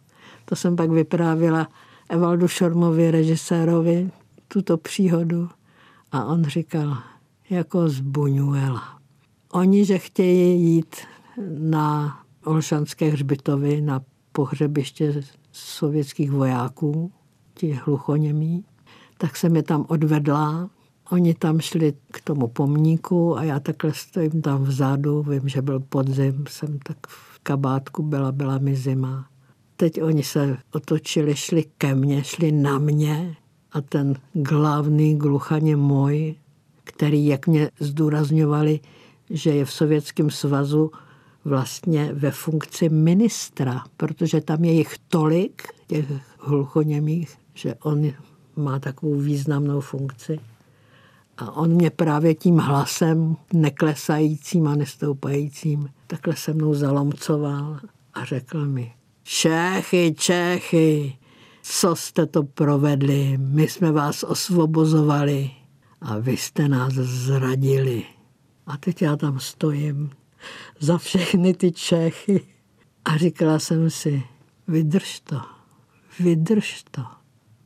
to 0.45 0.55
jsem 0.55 0.75
pak 0.75 0.89
vyprávěla 0.89 1.67
Evaldu 2.09 2.47
Šormovi, 2.47 3.11
režisérovi, 3.11 4.11
tuto 4.47 4.77
příhodu 4.77 5.49
a 6.11 6.25
on 6.25 6.43
říkal, 6.43 6.97
jako 7.49 7.89
z 7.89 8.01
Buñuela. 8.01 8.81
Oni, 9.51 9.85
že 9.85 9.97
chtějí 9.97 10.61
jít 10.61 10.95
na 11.59 12.19
Olšanské 12.45 13.09
hřbitovy, 13.09 13.81
na 13.81 14.01
pohřebiště 14.31 15.21
sovětských 15.51 16.31
vojáků, 16.31 17.11
ti 17.53 17.79
hluchoněmí, 17.85 18.65
tak 19.17 19.37
jsem 19.37 19.55
je 19.55 19.63
tam 19.63 19.85
odvedla. 19.87 20.69
Oni 21.11 21.33
tam 21.33 21.59
šli 21.59 21.93
k 22.11 22.21
tomu 22.21 22.47
pomníku 22.47 23.37
a 23.37 23.43
já 23.43 23.59
takhle 23.59 23.93
stojím 23.93 24.41
tam 24.41 24.63
vzadu. 24.63 25.23
Vím, 25.23 25.49
že 25.49 25.61
byl 25.61 25.79
podzim, 25.79 26.43
jsem 26.49 26.79
tak 26.79 26.97
v 27.07 27.39
kabátku 27.43 28.03
byla, 28.03 28.31
byla 28.31 28.57
mi 28.57 28.75
zima. 28.75 29.27
Teď 29.75 30.01
oni 30.01 30.23
se 30.23 30.57
otočili, 30.71 31.35
šli 31.35 31.63
ke 31.77 31.95
mně, 31.95 32.23
šli 32.23 32.51
na 32.51 32.79
mě 32.79 33.35
a 33.71 33.81
ten 33.81 34.15
glavný 34.33 35.17
gluchaně 35.17 35.75
můj, 35.75 36.35
který, 36.83 37.25
jak 37.25 37.47
mě 37.47 37.71
zdůrazňovali, 37.79 38.79
že 39.29 39.49
je 39.49 39.65
v 39.65 39.71
Sovětském 39.71 40.29
svazu 40.29 40.91
vlastně 41.45 42.13
ve 42.13 42.31
funkci 42.31 42.89
ministra, 42.89 43.83
protože 43.97 44.41
tam 44.41 44.63
je 44.63 44.71
jich 44.71 44.95
tolik, 45.07 45.63
těch 45.87 46.05
hluchoněmých, 46.39 47.37
že 47.53 47.75
on 47.75 48.11
má 48.55 48.79
takovou 48.79 49.15
významnou 49.15 49.79
funkci. 49.79 50.39
A 51.39 51.51
on 51.51 51.69
mě 51.71 51.89
právě 51.89 52.35
tím 52.35 52.57
hlasem 52.57 53.35
neklesajícím 53.53 54.67
a 54.67 54.75
nestoupajícím 54.75 55.89
takhle 56.07 56.35
se 56.35 56.53
mnou 56.53 56.73
zalomcoval 56.73 57.79
a 58.13 58.25
řekl 58.25 58.65
mi, 58.65 58.93
Čechy, 59.23 60.15
Čechy, 60.17 61.17
co 61.63 61.95
jste 61.95 62.25
to 62.25 62.43
provedli, 62.43 63.37
my 63.37 63.67
jsme 63.67 63.91
vás 63.91 64.23
osvobozovali 64.23 65.51
a 66.01 66.17
vy 66.17 66.37
jste 66.37 66.67
nás 66.67 66.93
zradili. 66.93 68.03
A 68.67 68.77
teď 68.77 69.01
já 69.01 69.15
tam 69.15 69.39
stojím 69.39 70.09
za 70.79 70.97
všechny 70.97 71.53
ty 71.53 71.71
Čechy 71.71 72.47
a 73.05 73.17
říkala 73.17 73.59
jsem 73.59 73.89
si, 73.89 74.23
vydrž 74.67 75.19
to, 75.19 75.41
vydrž 76.19 76.83
to. 76.91 77.01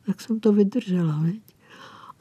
Tak 0.05 0.21
jsem 0.21 0.39
to 0.39 0.53
vydržela, 0.53 1.19
viď? 1.19 1.52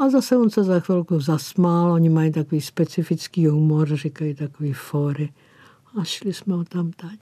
A 0.03 0.11
zase 0.11 0.37
on 0.37 0.51
se 0.51 0.65
za 0.65 0.81
chvilku 0.81 1.21
zasmál, 1.21 1.93
oni 1.93 2.09
mají 2.09 2.33
takový 2.33 2.61
specifický 2.61 3.47
humor, 3.47 3.97
říkají 3.97 4.35
takový 4.35 4.73
fóry. 4.73 5.33
A 6.01 6.05
šli 6.05 6.33
jsme 6.33 6.55
ho 6.55 6.65
tam 6.65 6.91
tady. 6.91 7.19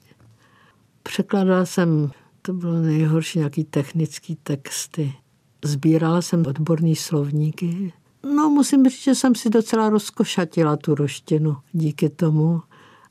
Překládala 1.02 1.66
jsem, 1.66 2.10
to 2.42 2.52
bylo 2.52 2.72
nejhorší, 2.72 3.38
nějaký 3.38 3.64
technický 3.64 4.36
texty. 4.36 5.12
Sbírala 5.64 6.22
jsem 6.22 6.46
odborný 6.46 6.96
slovníky. 6.96 7.92
No, 8.34 8.50
musím 8.50 8.88
říct, 8.88 9.02
že 9.02 9.14
jsem 9.14 9.34
si 9.34 9.50
docela 9.50 9.88
rozkošatila 9.88 10.76
tu 10.76 10.94
roštinu 10.94 11.56
díky 11.72 12.08
tomu. 12.08 12.62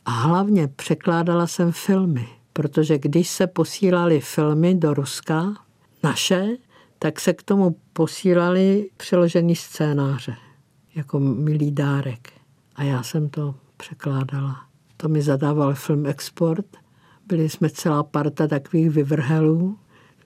A 0.06 0.12
hlavně 0.12 0.68
překládala 0.68 1.48
jsem 1.48 1.72
filmy, 1.72 2.28
protože 2.54 2.98
když 2.98 3.30
se 3.30 3.48
posílali 3.48 4.20
filmy 4.20 4.76
do 4.76 4.94
Ruska, 4.94 5.54
naše, 6.04 6.48
tak 7.00 7.20
se 7.20 7.34
k 7.34 7.44
tomu 7.44 7.76
posílali 7.94 8.90
přeložený 8.98 9.56
scénáře, 9.56 10.36
jako 10.96 11.20
milý 11.20 11.72
dárek. 11.72 12.32
A 12.76 12.84
já 12.84 13.04
jsem 13.04 13.30
to 13.30 13.56
překládala. 13.78 14.56
To 14.98 15.08
mi 15.08 15.22
zadával 15.22 15.76
Film 15.76 16.06
Export. 16.06 16.66
Byli 17.28 17.50
jsme 17.50 17.70
celá 17.70 18.04
parta 18.04 18.48
takových 18.48 18.90
vyvrhelů 18.90 19.78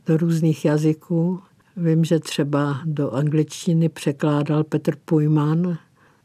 do 0.06 0.18
různých 0.18 0.66
jazyků. 0.66 1.42
Vím, 1.78 2.04
že 2.04 2.20
třeba 2.20 2.82
do 2.86 3.12
angličtiny 3.12 3.90
překládal 3.90 4.64
Petr 4.64 4.96
Pujman, 5.06 5.78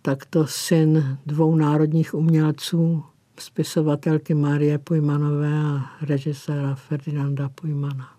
tak 0.02 0.26
to 0.26 0.46
syn 0.46 1.18
dvou 1.26 1.56
národních 1.56 2.14
umělců, 2.14 3.04
spisovatelky 3.38 4.34
Marie 4.34 4.78
Pujmanové 4.78 5.60
a 5.60 5.90
režiséra 6.02 6.74
Ferdinanda 6.74 7.48
Pujmana. 7.48 8.17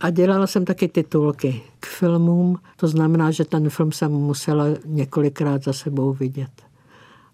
A 0.00 0.10
dělala 0.10 0.46
jsem 0.46 0.64
taky 0.64 0.88
titulky 0.88 1.62
k 1.80 1.86
filmům, 1.86 2.58
to 2.76 2.88
znamená, 2.88 3.30
že 3.30 3.44
ten 3.44 3.70
film 3.70 3.92
jsem 3.92 4.12
musela 4.12 4.64
několikrát 4.84 5.64
za 5.64 5.72
sebou 5.72 6.12
vidět. 6.12 6.50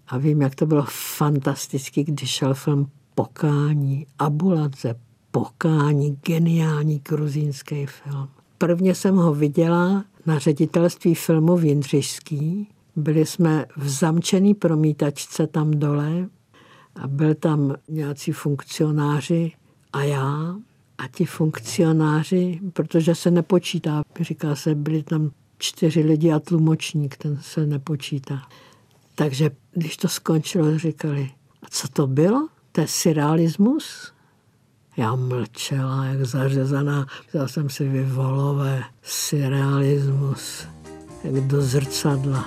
A 0.09 0.19
vím, 0.19 0.43
jak 0.43 0.55
to 0.55 0.67
bylo 0.67 0.85
fantastický, 0.89 2.05
když 2.05 2.31
šel 2.31 2.55
film 2.55 2.91
Pokání, 3.15 4.07
Abuladze, 4.19 4.95
Pokání, 5.31 6.19
geniální 6.27 7.01
gruzínský 7.09 7.87
film. 7.87 8.29
Prvně 8.59 8.95
jsem 8.95 9.17
ho 9.17 9.35
viděla 9.35 10.05
na 10.27 10.39
ředitelství 10.39 11.15
filmu 11.15 11.57
v 11.57 11.65
Jindřišský. 11.65 12.69
Byli 12.97 13.27
jsme 13.27 13.67
v 13.77 13.89
zamčený 13.89 14.55
promítačce 14.55 15.47
tam 15.47 15.71
dole 15.71 16.29
a 16.97 17.09
byl 17.09 17.35
tam 17.35 17.75
nějací 17.89 18.33
funkcionáři 18.33 19.53
a 19.93 20.03
já 20.03 20.55
a 20.99 21.09
ti 21.09 21.25
funkcionáři, 21.25 22.61
protože 22.73 23.15
se 23.15 23.31
nepočítá, 23.31 24.03
říká 24.21 24.57
se, 24.57 24.75
byli 24.75 25.03
tam 25.03 25.31
čtyři 25.59 26.01
lidi 26.01 26.33
a 26.33 26.41
tlumočník, 26.41 27.17
ten 27.17 27.39
se 27.43 27.67
nepočítá. 27.67 28.43
Takže 29.15 29.51
když 29.73 29.97
to 29.97 30.09
skončilo, 30.09 30.79
říkali, 30.79 31.31
a 31.63 31.67
co 31.71 31.89
to 31.89 32.07
bylo? 32.07 32.49
To 32.73 32.81
je 32.81 32.89
surrealismus? 32.89 34.13
Já 34.97 35.15
mlčela, 35.15 36.05
jak 36.05 36.27
zařezaná. 36.27 37.07
Vzal 37.29 37.49
jsem 37.49 37.69
si 37.69 37.89
vyvolové 37.89 38.85
surrealismus, 39.03 40.67
jak 41.25 41.35
do 41.35 41.63
zrcadla. 41.63 42.47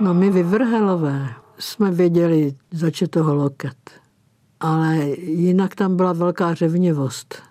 No 0.00 0.14
my 0.14 0.30
vyvrhelové 0.30 1.28
jsme 1.58 1.90
věděli, 1.90 2.54
zač 2.70 3.00
je 3.00 3.08
toho 3.08 3.34
loket. 3.34 3.90
Ale 4.60 4.96
jinak 5.18 5.74
tam 5.74 5.96
byla 5.96 6.12
velká 6.12 6.54
řevnivost. 6.54 7.42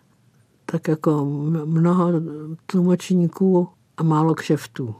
Tak 0.65 0.87
jako 0.87 1.25
mnoho 1.65 2.11
tlumočníků 2.65 3.67
a 3.97 4.03
málo 4.03 4.35
kšeftů. 4.35 4.95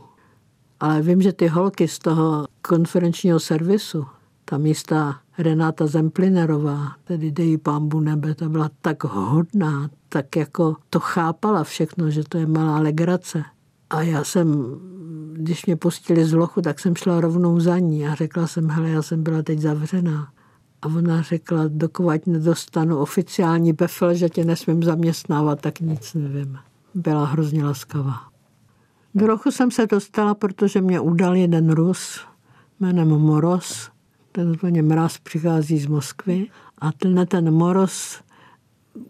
Ale 0.80 1.02
vím, 1.02 1.22
že 1.22 1.34
ty 1.34 1.48
holky 1.48 1.88
z 1.88 2.00
toho 2.00 2.48
konferenčního 2.62 3.40
servisu, 3.40 4.06
ta 4.46 4.58
místa 4.58 5.20
Renáta 5.38 5.88
Zemplinerová, 5.88 6.96
tedy 7.04 7.32
dej 7.32 7.58
pámbu 7.58 8.00
nebe, 8.00 8.36
ta 8.36 8.50
byla 8.50 8.70
tak 8.82 9.04
hodná, 9.04 9.90
tak 10.14 10.36
jako 10.36 10.76
to 10.90 11.00
chápala 11.00 11.64
všechno, 11.64 12.10
že 12.10 12.24
to 12.30 12.38
je 12.38 12.46
malá 12.46 12.80
legrace. 12.80 13.44
A 13.90 14.02
já 14.02 14.24
jsem, 14.24 14.66
když 15.34 15.66
mě 15.66 15.76
pustili 15.76 16.26
z 16.26 16.34
lochu, 16.34 16.62
tak 16.62 16.80
jsem 16.80 16.96
šla 16.96 17.22
rovnou 17.22 17.60
za 17.60 17.80
ní 17.80 18.08
a 18.08 18.16
řekla 18.16 18.48
jsem, 18.48 18.70
hele, 18.70 18.90
já 18.90 19.02
jsem 19.02 19.24
byla 19.24 19.42
teď 19.42 19.60
zavřená. 19.60 20.28
A 20.82 20.88
ona 20.88 21.22
řekla, 21.22 21.64
dokovat 21.68 22.28
nedostanu 22.28 22.98
oficiální 22.98 23.74
befel, 23.74 24.14
že 24.14 24.30
tě 24.30 24.46
nesmím 24.46 24.84
zaměstnávat, 24.84 25.62
tak 25.62 25.80
nic 25.80 26.14
nevím. 26.14 26.58
Byla 26.94 27.26
hrozně 27.26 27.66
laskavá. 27.66 28.18
Do 29.16 29.28
roku 29.28 29.52
jsem 29.52 29.72
se 29.72 29.88
dostala, 29.88 30.34
protože 30.34 30.82
mě 30.82 31.00
udal 31.00 31.36
jeden 31.36 31.72
Rus 31.72 32.22
jménem 32.80 33.08
Moros. 33.08 33.90
Ten 34.32 34.52
úplně 34.52 34.82
mraz 34.82 35.18
přichází 35.18 35.80
z 35.80 35.88
Moskvy. 35.88 36.48
A 36.78 36.92
tenhle 36.92 37.26
ten 37.26 37.52
Moros 37.52 38.23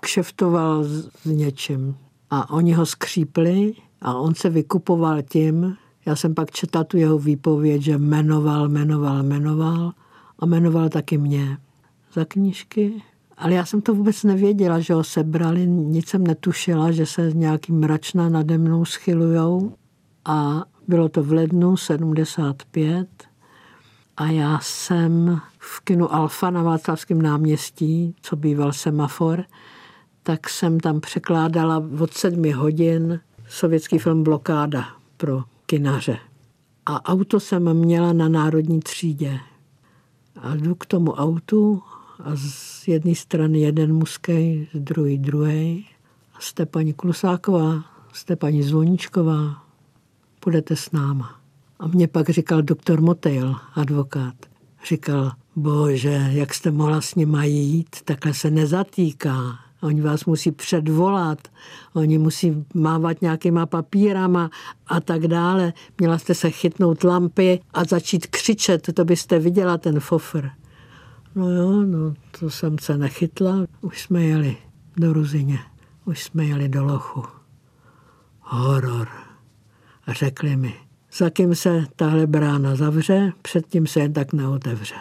kšeftoval 0.01 0.83
s 0.83 1.09
něčím. 1.25 1.95
A 2.29 2.49
oni 2.49 2.73
ho 2.73 2.85
skřípli 2.85 3.73
a 4.01 4.15
on 4.15 4.35
se 4.35 4.49
vykupoval 4.49 5.21
tím, 5.21 5.77
já 6.05 6.15
jsem 6.15 6.35
pak 6.35 6.51
četla 6.51 6.83
tu 6.83 6.97
jeho 6.97 7.19
výpověď, 7.19 7.81
že 7.81 7.97
jmenoval, 7.97 8.69
jmenoval, 8.69 9.23
jmenoval 9.23 9.91
a 10.39 10.45
jmenoval 10.45 10.89
taky 10.89 11.17
mě 11.17 11.57
za 12.13 12.25
knížky. 12.25 13.03
Ale 13.37 13.53
já 13.53 13.65
jsem 13.65 13.81
to 13.81 13.95
vůbec 13.95 14.23
nevěděla, 14.23 14.79
že 14.79 14.93
ho 14.93 15.03
sebrali, 15.03 15.67
nic 15.67 16.09
jsem 16.09 16.27
netušila, 16.27 16.91
že 16.91 17.05
se 17.05 17.31
nějaký 17.33 17.71
mračna 17.71 18.29
nade 18.29 18.57
mnou 18.57 18.85
schylujou. 18.85 19.73
A 20.25 20.63
bylo 20.87 21.09
to 21.09 21.23
v 21.23 21.31
lednu 21.31 21.77
75 21.77 23.07
a 24.17 24.25
já 24.25 24.59
jsem 24.61 25.41
v 25.57 25.79
kinu 25.79 26.13
Alfa 26.13 26.49
na 26.49 26.63
Václavském 26.63 27.21
náměstí, 27.21 28.15
co 28.21 28.35
býval 28.35 28.73
semafor, 28.73 29.43
tak 30.23 30.49
jsem 30.49 30.79
tam 30.79 30.99
překládala 30.99 31.83
od 31.99 32.13
sedmi 32.13 32.51
hodin 32.51 33.19
sovětský 33.49 33.97
film 33.97 34.23
Blokáda 34.23 34.86
pro 35.17 35.43
kinaře. 35.65 36.17
A 36.86 37.05
auto 37.05 37.39
jsem 37.39 37.73
měla 37.73 38.13
na 38.13 38.29
národní 38.29 38.79
třídě. 38.79 39.39
A 40.41 40.55
jdu 40.55 40.75
k 40.75 40.86
tomu 40.86 41.12
autu 41.12 41.81
a 42.19 42.31
z 42.36 42.88
jedné 42.88 43.15
strany 43.15 43.59
jeden 43.59 43.93
muskej, 43.93 44.67
z 44.73 44.79
druhé 44.79 45.17
druhý. 45.17 45.88
Jste 46.39 46.65
paní 46.65 46.93
Klusáková, 46.93 47.83
jste 48.13 48.36
paní 48.36 48.63
Zvoníčková, 48.63 49.63
půjdete 50.39 50.75
s 50.75 50.91
náma. 50.91 51.36
A 51.79 51.88
mě 51.88 52.07
pak 52.07 52.29
říkal 52.29 52.62
doktor 52.62 53.01
Motejl, 53.01 53.55
advokát. 53.75 54.36
Říkal, 54.89 55.31
bože, 55.55 56.29
jak 56.31 56.53
jste 56.53 56.71
mohla 56.71 57.01
s 57.01 57.15
nima 57.15 57.43
jít, 57.43 57.95
takhle 58.05 58.33
se 58.33 58.51
nezatýká. 58.51 59.59
Oni 59.83 60.01
vás 60.01 60.25
musí 60.25 60.51
předvolat, 60.51 61.47
oni 61.93 62.17
musí 62.17 62.65
mávat 62.73 63.21
nějakýma 63.21 63.65
papírama 63.65 64.49
a 64.87 64.99
tak 64.99 65.27
dále. 65.27 65.73
Měla 65.97 66.17
jste 66.17 66.35
se 66.35 66.49
chytnout 66.49 67.03
lampy 67.03 67.59
a 67.73 67.83
začít 67.83 68.27
křičet, 68.27 68.93
to 68.93 69.05
byste 69.05 69.39
viděla 69.39 69.77
ten 69.77 69.99
fofr. 69.99 70.49
No 71.35 71.49
jo, 71.49 71.71
no 71.71 72.13
to 72.39 72.49
jsem 72.49 72.79
se 72.79 72.97
nechytla, 72.97 73.65
už 73.81 74.01
jsme 74.01 74.23
jeli 74.23 74.57
do 74.97 75.13
Ruzině, 75.13 75.59
už 76.05 76.23
jsme 76.23 76.45
jeli 76.45 76.69
do 76.69 76.85
Lochu. 76.85 77.23
Horor. 78.41 79.07
A 80.07 80.13
řekli 80.13 80.55
mi, 80.55 80.75
za 81.17 81.29
kým 81.29 81.55
se 81.55 81.85
tahle 81.95 82.27
brána 82.27 82.75
zavře, 82.75 83.31
předtím 83.41 83.87
se 83.87 83.99
jen 83.99 84.13
tak 84.13 84.33
neotevře. 84.33 84.95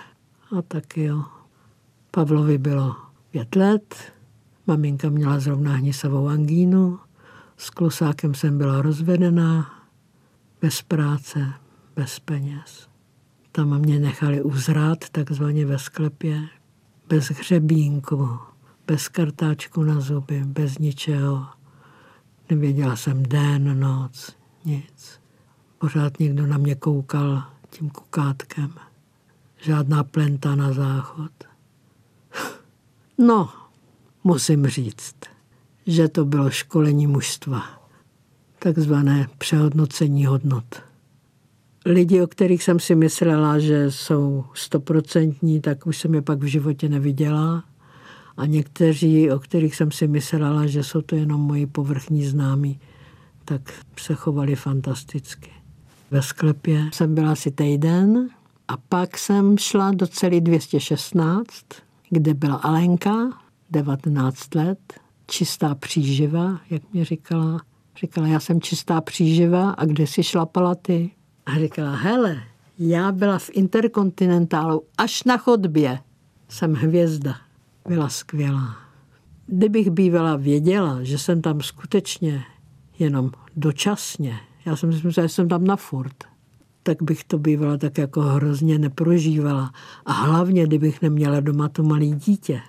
A 0.59 0.63
tak 0.63 0.97
jo. 0.97 1.23
Pavlovi 2.11 2.59
bylo 2.59 2.97
pět 3.31 3.57
let, 3.57 4.13
maminka 4.67 5.09
měla 5.09 5.41
zrovna 5.41 5.73
hnisavou 5.73 6.29
angínu, 6.29 6.99
s 7.57 7.71
klusákem 7.71 8.35
jsem 8.35 8.59
byla 8.59 8.83
rozvedená, 8.83 9.83
bez 10.61 10.83
práce, 10.83 11.53
bez 11.97 12.19
peněz. 12.19 12.89
Tam 13.53 13.79
mě 13.79 13.99
nechali 13.99 14.43
uzrát 14.43 15.09
takzvaně 15.09 15.67
ve 15.67 15.79
sklepě, 15.79 16.49
bez 17.09 17.25
hřebínku, 17.25 18.39
bez 18.87 19.09
kartáčku 19.09 19.83
na 19.83 20.01
zuby, 20.01 20.43
bez 20.45 20.79
ničeho. 20.79 21.47
Nevěděla 22.51 22.97
jsem 22.97 23.23
den, 23.23 23.81
noc, 23.81 24.37
nic. 24.65 25.21
Pořád 25.79 26.19
někdo 26.19 26.47
na 26.47 26.59
mě 26.59 26.75
koukal 26.75 27.43
tím 27.71 27.91
kukátkem. 27.91 28.75
Žádná 29.61 30.05
plenta 30.05 30.55
na 30.55 30.73
záchod. 30.73 31.33
No, 33.19 33.62
musím 34.25 34.67
říct, 34.67 35.15
že 35.87 36.09
to 36.09 36.25
bylo 36.25 36.51
školení 36.51 37.07
mužstva. 37.07 37.63
Takzvané 38.59 39.29
přehodnocení 39.39 40.27
hodnot. 40.27 40.65
Lidi, 41.87 42.23
o 42.23 42.27
kterých 42.27 42.63
jsem 42.63 42.81
si 42.81 42.95
myslela, 42.95 43.59
že 43.59 43.91
jsou 43.91 44.45
stoprocentní, 44.55 45.61
tak 45.61 45.87
už 45.87 45.99
jsem 45.99 46.15
je 46.15 46.23
pak 46.23 46.39
v 46.39 46.47
životě 46.47 46.89
neviděla. 46.89 47.65
A 48.37 48.47
někteří, 48.47 49.31
o 49.31 49.39
kterých 49.39 49.77
jsem 49.77 49.91
si 49.91 50.09
myslela, 50.09 50.67
že 50.67 50.85
jsou 50.85 51.01
to 51.01 51.17
jenom 51.17 51.41
moji 51.41 51.67
povrchní 51.67 52.27
známí, 52.27 52.81
tak 53.45 53.75
se 53.99 54.15
chovali 54.15 54.57
fantasticky. 54.57 55.51
Ve 56.11 56.23
sklepě 56.23 56.91
jsem 56.93 57.15
byla 57.15 57.33
asi 57.33 57.51
týden 57.51 58.29
a 58.69 58.77
pak 58.77 59.19
jsem 59.19 59.59
šla 59.59 59.91
do 59.91 60.07
celý 60.07 60.41
216, 60.41 61.47
kde 62.11 62.35
byla 62.35 62.55
Alenka, 62.55 63.43
19 63.73 64.55
let, 64.55 65.01
čistá 65.27 65.75
příživa, 65.75 66.61
jak 66.71 66.83
mě 66.93 67.05
říkala. 67.05 67.61
Říkala, 68.01 68.27
já 68.27 68.41
jsem 68.41 68.61
čistá 68.61 69.01
příživa 69.01 69.71
a 69.71 69.85
kde 69.85 70.07
si 70.07 70.23
šlapala 70.23 70.75
ty? 70.75 71.11
A 71.47 71.59
říkala, 71.59 71.95
hele, 71.95 72.43
já 72.79 73.13
byla 73.13 73.39
v 73.39 73.51
Interkontinentálu 73.53 74.83
až 74.99 75.25
na 75.25 75.37
chodbě. 75.37 75.99
Jsem 76.49 76.75
hvězda. 76.75 77.37
Byla 77.89 78.09
skvělá. 78.09 78.77
Kdybych 79.47 79.91
bývala 79.91 80.37
věděla, 80.37 80.99
že 81.03 81.19
jsem 81.19 81.43
tam 81.43 81.61
skutečně 81.61 82.45
jenom 82.99 83.31
dočasně, 83.57 84.41
já 84.67 84.77
jsem 84.77 84.93
si 84.93 85.07
myslela, 85.07 85.27
že 85.27 85.35
jsem 85.35 85.49
tam 85.49 85.65
na 85.65 85.77
furt, 85.77 86.25
tak 86.83 87.03
bych 87.03 87.25
to 87.25 87.39
bývala 87.39 87.79
tak 87.79 87.99
jako 87.99 88.21
hrozně 88.21 88.79
neprožívala. 88.79 89.73
A 90.07 90.13
hlavně, 90.13 90.67
kdybych 90.67 91.03
neměla 91.03 91.41
doma 91.41 91.69
to 91.69 91.83
malé 91.83 92.07
dítě. 92.07 92.61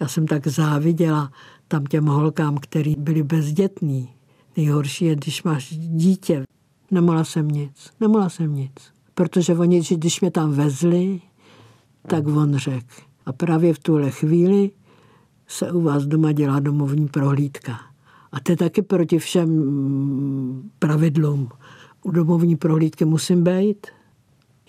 Já 0.00 0.08
jsem 0.08 0.26
tak 0.26 0.46
záviděla 0.46 1.32
tam 1.68 1.84
těm 1.84 2.06
holkám, 2.06 2.58
který 2.58 2.94
byli 2.98 3.22
bezdětní. 3.22 4.08
Nejhorší 4.56 5.04
je, 5.04 5.16
když 5.16 5.42
máš 5.42 5.76
dítě. 5.78 6.44
Nemohla 6.90 7.24
jsem 7.24 7.48
nic, 7.48 7.90
nemohla 8.00 8.28
jsem 8.28 8.54
nic. 8.54 8.72
Protože 9.14 9.54
oni, 9.54 9.82
když 9.90 10.20
mě 10.20 10.30
tam 10.30 10.52
vezli, 10.52 11.20
tak 12.06 12.26
on 12.26 12.56
řekl. 12.56 12.94
A 13.26 13.32
právě 13.32 13.74
v 13.74 13.78
tuhle 13.78 14.10
chvíli 14.10 14.70
se 15.46 15.72
u 15.72 15.80
vás 15.80 16.06
doma 16.06 16.32
dělá 16.32 16.60
domovní 16.60 17.08
prohlídka. 17.08 17.80
A 18.32 18.40
to 18.40 18.52
je 18.52 18.56
taky 18.56 18.82
proti 18.82 19.18
všem 19.18 19.50
pravidlům. 20.78 21.48
U 22.02 22.10
domovní 22.10 22.56
prohlídky 22.56 23.04
musím 23.04 23.44
být. 23.44 23.86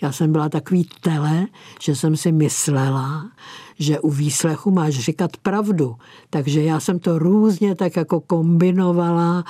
Já 0.02 0.12
jsem 0.12 0.32
byla 0.32 0.48
takový 0.48 0.88
tele, 1.00 1.46
že 1.80 1.96
jsem 1.96 2.16
si 2.16 2.32
myslela, 2.32 3.30
že 3.78 4.00
u 4.00 4.10
výslechu 4.10 4.70
máš 4.70 4.94
říkat 4.98 5.36
pravdu. 5.36 5.96
Takže 6.30 6.62
já 6.62 6.80
jsem 6.80 6.98
to 6.98 7.18
různě 7.18 7.74
tak 7.74 7.96
jako 7.96 8.20
kombinovala. 8.20 9.44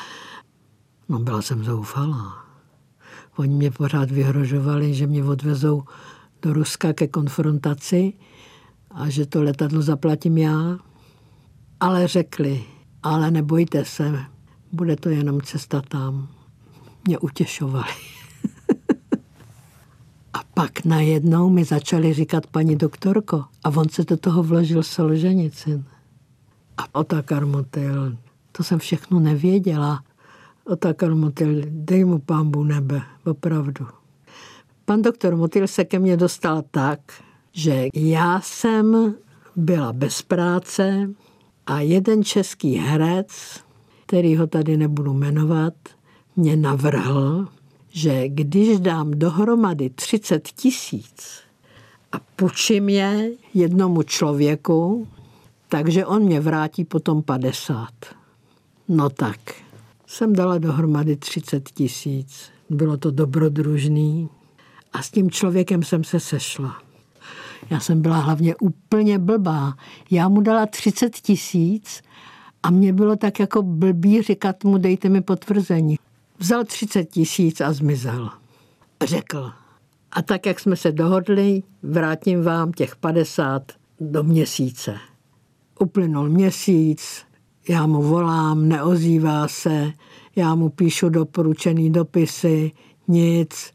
No 1.08 1.18
byla 1.18 1.42
jsem 1.42 1.64
zoufalá. 1.64 2.44
Oni 3.36 3.54
mě 3.54 3.70
pořád 3.70 4.10
vyhrožovali, 4.10 4.94
že 4.94 5.06
mě 5.06 5.24
odvezou 5.24 5.82
do 6.42 6.52
Ruska 6.52 6.92
ke 6.92 7.06
konfrontaci 7.08 8.12
a 8.90 9.08
že 9.08 9.26
to 9.26 9.42
letadlo 9.42 9.82
zaplatím 9.82 10.38
já. 10.38 10.78
Ale 11.80 12.08
řekli, 12.08 12.64
ale 13.02 13.30
nebojte 13.30 13.84
se, 13.84 14.24
bude 14.72 14.96
to 14.96 15.08
jenom 15.08 15.40
cesta 15.40 15.82
tam. 15.88 16.28
Mě 17.06 17.18
utěšovali. 17.18 18.17
A 20.32 20.38
pak 20.54 20.84
najednou 20.84 21.50
mi 21.50 21.64
začali 21.64 22.12
říkat 22.14 22.46
paní 22.46 22.76
doktorko 22.76 23.44
a 23.64 23.70
on 23.70 23.88
se 23.88 24.04
do 24.04 24.16
toho 24.16 24.42
vložil 24.42 24.82
Solženicin. 24.82 25.84
A 26.76 26.94
Otakar 26.94 27.46
Motil, 27.46 28.16
to 28.52 28.64
jsem 28.64 28.78
všechno 28.78 29.20
nevěděla. 29.20 30.02
Otakar 30.64 31.14
Motil, 31.14 31.62
dej 31.68 32.04
mu 32.04 32.18
pámbu 32.18 32.64
nebe, 32.64 33.02
opravdu. 33.24 33.86
Pan 34.84 35.02
doktor 35.02 35.36
Motil 35.36 35.66
se 35.66 35.84
ke 35.84 35.98
mně 35.98 36.16
dostal 36.16 36.62
tak, 36.70 37.00
že 37.52 37.86
já 37.94 38.40
jsem 38.40 39.14
byla 39.56 39.92
bez 39.92 40.22
práce 40.22 41.10
a 41.66 41.80
jeden 41.80 42.24
český 42.24 42.74
herec, 42.74 43.60
který 44.06 44.36
ho 44.36 44.46
tady 44.46 44.76
nebudu 44.76 45.14
jmenovat, 45.14 45.74
mě 46.36 46.56
navrhl, 46.56 47.48
že 47.98 48.28
když 48.28 48.80
dám 48.80 49.10
dohromady 49.10 49.90
30 49.90 50.48
tisíc 50.48 51.40
a 52.12 52.16
půjčím 52.36 52.88
je 52.88 53.30
jednomu 53.54 54.02
člověku, 54.02 55.08
takže 55.68 56.06
on 56.06 56.22
mě 56.22 56.40
vrátí 56.40 56.84
potom 56.84 57.22
50. 57.22 57.88
No 58.88 59.10
tak, 59.10 59.40
jsem 60.06 60.32
dala 60.32 60.58
dohromady 60.58 61.16
30 61.16 61.68
tisíc. 61.68 62.50
Bylo 62.70 62.96
to 62.96 63.10
dobrodružný 63.10 64.28
a 64.92 65.02
s 65.02 65.10
tím 65.10 65.30
člověkem 65.30 65.82
jsem 65.82 66.04
se 66.04 66.20
sešla. 66.20 66.82
Já 67.70 67.80
jsem 67.80 68.02
byla 68.02 68.16
hlavně 68.18 68.56
úplně 68.56 69.18
blbá. 69.18 69.74
Já 70.10 70.28
mu 70.28 70.40
dala 70.40 70.66
30 70.66 71.16
tisíc 71.16 72.02
a 72.62 72.70
mě 72.70 72.92
bylo 72.92 73.16
tak 73.16 73.40
jako 73.40 73.62
blbý 73.62 74.22
říkat 74.22 74.64
mu, 74.64 74.78
dejte 74.78 75.08
mi 75.08 75.20
potvrzení. 75.20 75.98
Vzal 76.38 76.64
30 76.64 77.04
tisíc 77.04 77.60
a 77.60 77.72
zmizel. 77.72 78.30
Řekl, 79.04 79.52
a 80.12 80.22
tak, 80.22 80.46
jak 80.46 80.60
jsme 80.60 80.76
se 80.76 80.92
dohodli, 80.92 81.62
vrátím 81.82 82.42
vám 82.42 82.72
těch 82.72 82.96
50 82.96 83.72
do 84.00 84.22
měsíce. 84.22 84.98
Uplynul 85.80 86.28
měsíc, 86.28 87.22
já 87.68 87.86
mu 87.86 88.02
volám, 88.02 88.68
neozývá 88.68 89.48
se, 89.48 89.92
já 90.36 90.54
mu 90.54 90.68
píšu 90.68 91.08
doporučený 91.08 91.90
dopisy, 91.90 92.72
nic 93.08 93.72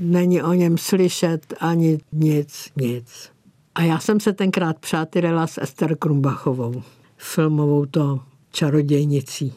není 0.00 0.42
o 0.42 0.52
něm 0.52 0.78
slyšet 0.78 1.54
ani 1.60 1.98
nic, 2.12 2.68
nic. 2.76 3.30
A 3.74 3.82
já 3.82 3.98
jsem 3.98 4.20
se 4.20 4.32
tenkrát 4.32 4.78
přátelila 4.78 5.46
s 5.46 5.60
Ester 5.60 5.96
Krumbachovou, 5.96 6.82
filmovou 7.16 7.86
to 7.86 8.20
čarodějnicí. 8.50 9.52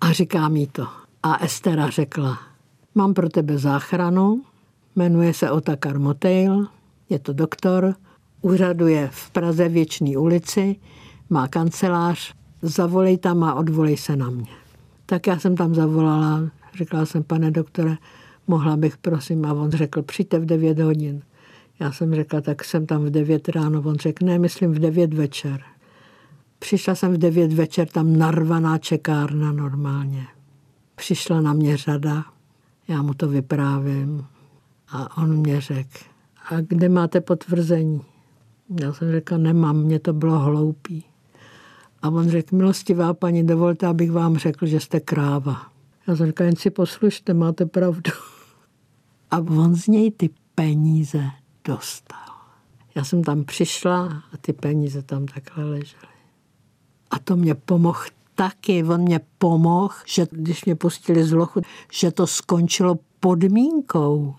A 0.00 0.12
říká 0.12 0.48
mi 0.48 0.66
to. 0.66 0.86
A 1.22 1.44
Estera 1.44 1.90
řekla, 1.90 2.38
mám 2.94 3.14
pro 3.14 3.28
tebe 3.28 3.58
záchranu, 3.58 4.42
jmenuje 4.96 5.34
se 5.34 5.50
Otakar 5.50 5.98
Motail, 5.98 6.66
je 7.08 7.18
to 7.18 7.32
doktor, 7.32 7.94
úřaduje 8.42 9.08
v 9.12 9.30
Praze 9.30 9.68
Věčný 9.68 10.16
ulici, 10.16 10.76
má 11.30 11.48
kancelář, 11.48 12.34
zavolej 12.62 13.18
tam 13.18 13.44
a 13.44 13.54
odvolej 13.54 13.96
se 13.96 14.16
na 14.16 14.30
mě. 14.30 14.50
Tak 15.06 15.26
já 15.26 15.38
jsem 15.38 15.56
tam 15.56 15.74
zavolala, 15.74 16.50
řekla 16.74 17.06
jsem, 17.06 17.22
pane 17.22 17.50
doktore, 17.50 17.96
mohla 18.46 18.76
bych, 18.76 18.96
prosím, 18.96 19.44
a 19.44 19.52
on 19.52 19.70
řekl, 19.70 20.02
přijďte 20.02 20.38
v 20.38 20.46
9 20.46 20.78
hodin. 20.78 21.22
Já 21.80 21.92
jsem 21.92 22.14
řekla, 22.14 22.40
tak 22.40 22.64
jsem 22.64 22.86
tam 22.86 23.04
v 23.04 23.10
9 23.10 23.48
ráno. 23.48 23.82
On 23.86 23.96
řekl, 23.96 24.26
ne, 24.26 24.38
myslím 24.38 24.72
v 24.72 24.78
9 24.78 25.14
večer. 25.14 25.60
Přišla 26.58 26.94
jsem 26.94 27.12
v 27.12 27.18
9 27.18 27.52
večer, 27.52 27.88
tam 27.88 28.16
narvaná 28.16 28.78
čekárna 28.78 29.52
normálně. 29.52 30.26
Přišla 30.98 31.40
na 31.40 31.52
mě 31.52 31.76
řada, 31.76 32.24
já 32.88 33.02
mu 33.02 33.14
to 33.14 33.28
vyprávím 33.28 34.26
a 34.88 35.16
on 35.16 35.36
mě 35.36 35.60
řekl, 35.60 35.98
a 36.50 36.60
kde 36.60 36.88
máte 36.88 37.20
potvrzení? 37.20 38.00
Já 38.80 38.92
jsem 38.92 39.12
řekla, 39.12 39.38
nemám, 39.38 39.76
mě 39.76 39.98
to 39.98 40.12
bylo 40.12 40.38
hloupý. 40.38 41.04
A 42.02 42.08
on 42.08 42.28
řekl, 42.28 42.56
milostivá 42.56 43.14
paní, 43.14 43.46
dovolte, 43.46 43.86
abych 43.86 44.12
vám 44.12 44.38
řekl, 44.38 44.66
že 44.66 44.80
jste 44.80 45.00
kráva. 45.00 45.66
Já 46.06 46.16
jsem 46.16 46.26
řekla, 46.26 46.46
jen 46.46 46.56
si 46.56 46.70
poslušte, 46.70 47.34
máte 47.34 47.66
pravdu. 47.66 48.12
A 49.30 49.38
on 49.38 49.74
z 49.74 49.86
něj 49.86 50.10
ty 50.10 50.30
peníze 50.54 51.24
dostal. 51.64 52.28
Já 52.94 53.04
jsem 53.04 53.22
tam 53.24 53.44
přišla 53.44 54.22
a 54.32 54.36
ty 54.40 54.52
peníze 54.52 55.02
tam 55.02 55.26
takhle 55.26 55.64
ležely. 55.64 56.12
A 57.10 57.18
to 57.18 57.36
mě 57.36 57.54
pomohl 57.54 58.17
taky. 58.38 58.84
On 58.84 59.00
mě 59.00 59.20
pomohl, 59.38 59.94
že 60.06 60.26
když 60.30 60.64
mě 60.64 60.74
pustili 60.74 61.24
z 61.24 61.32
lochu, 61.32 61.60
že 61.92 62.10
to 62.10 62.26
skončilo 62.26 62.98
podmínkou. 63.20 64.34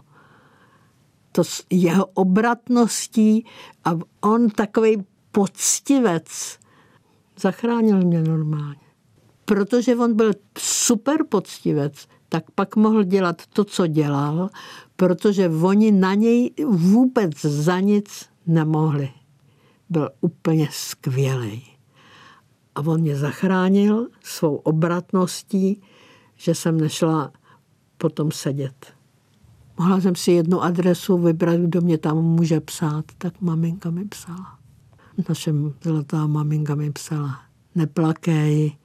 To 1.32 1.44
jeho 1.70 2.06
obratností 2.06 3.46
a 3.86 3.92
on 4.22 4.50
takový 4.50 5.04
poctivec 5.32 6.60
zachránil 7.40 7.98
mě 8.02 8.22
normálně. 8.22 8.90
Protože 9.46 9.96
on 9.96 10.16
byl 10.16 10.32
super 10.58 11.24
poctivec, 11.30 12.08
tak 12.30 12.52
pak 12.52 12.76
mohl 12.76 13.04
dělat 13.04 13.42
to, 13.54 13.64
co 13.64 13.88
dělal, 13.88 14.50
protože 14.96 15.50
oni 15.50 15.92
na 15.92 16.14
něj 16.14 16.52
vůbec 16.68 17.42
za 17.42 17.80
nic 17.80 18.26
nemohli. 18.48 19.10
Byl 19.90 20.10
úplně 20.22 20.68
skvělý. 20.72 21.79
A 22.80 22.82
on 22.82 23.02
mě 23.02 23.16
zachránil 23.16 24.08
svou 24.24 24.56
obratností, 24.56 25.82
že 26.36 26.56
jsem 26.56 26.82
nešla 26.82 27.32
potom 27.98 28.32
sedět. 28.32 28.94
Mohla 29.78 30.02
jsem 30.02 30.16
si 30.16 30.32
jednu 30.32 30.62
adresu 30.62 31.18
vybrat, 31.18 31.60
kdo 31.60 31.82
mě 31.82 31.98
tam 31.98 32.18
může 32.18 32.60
psát, 32.60 33.06
tak 33.18 33.42
maminka 33.42 33.90
mi 33.90 34.06
psala. 34.06 34.60
Naše 35.30 35.54
zlatá 35.82 36.28
maminka 36.28 36.76
mi 36.76 36.92
psala, 36.92 37.40
neplakej, 37.76 38.78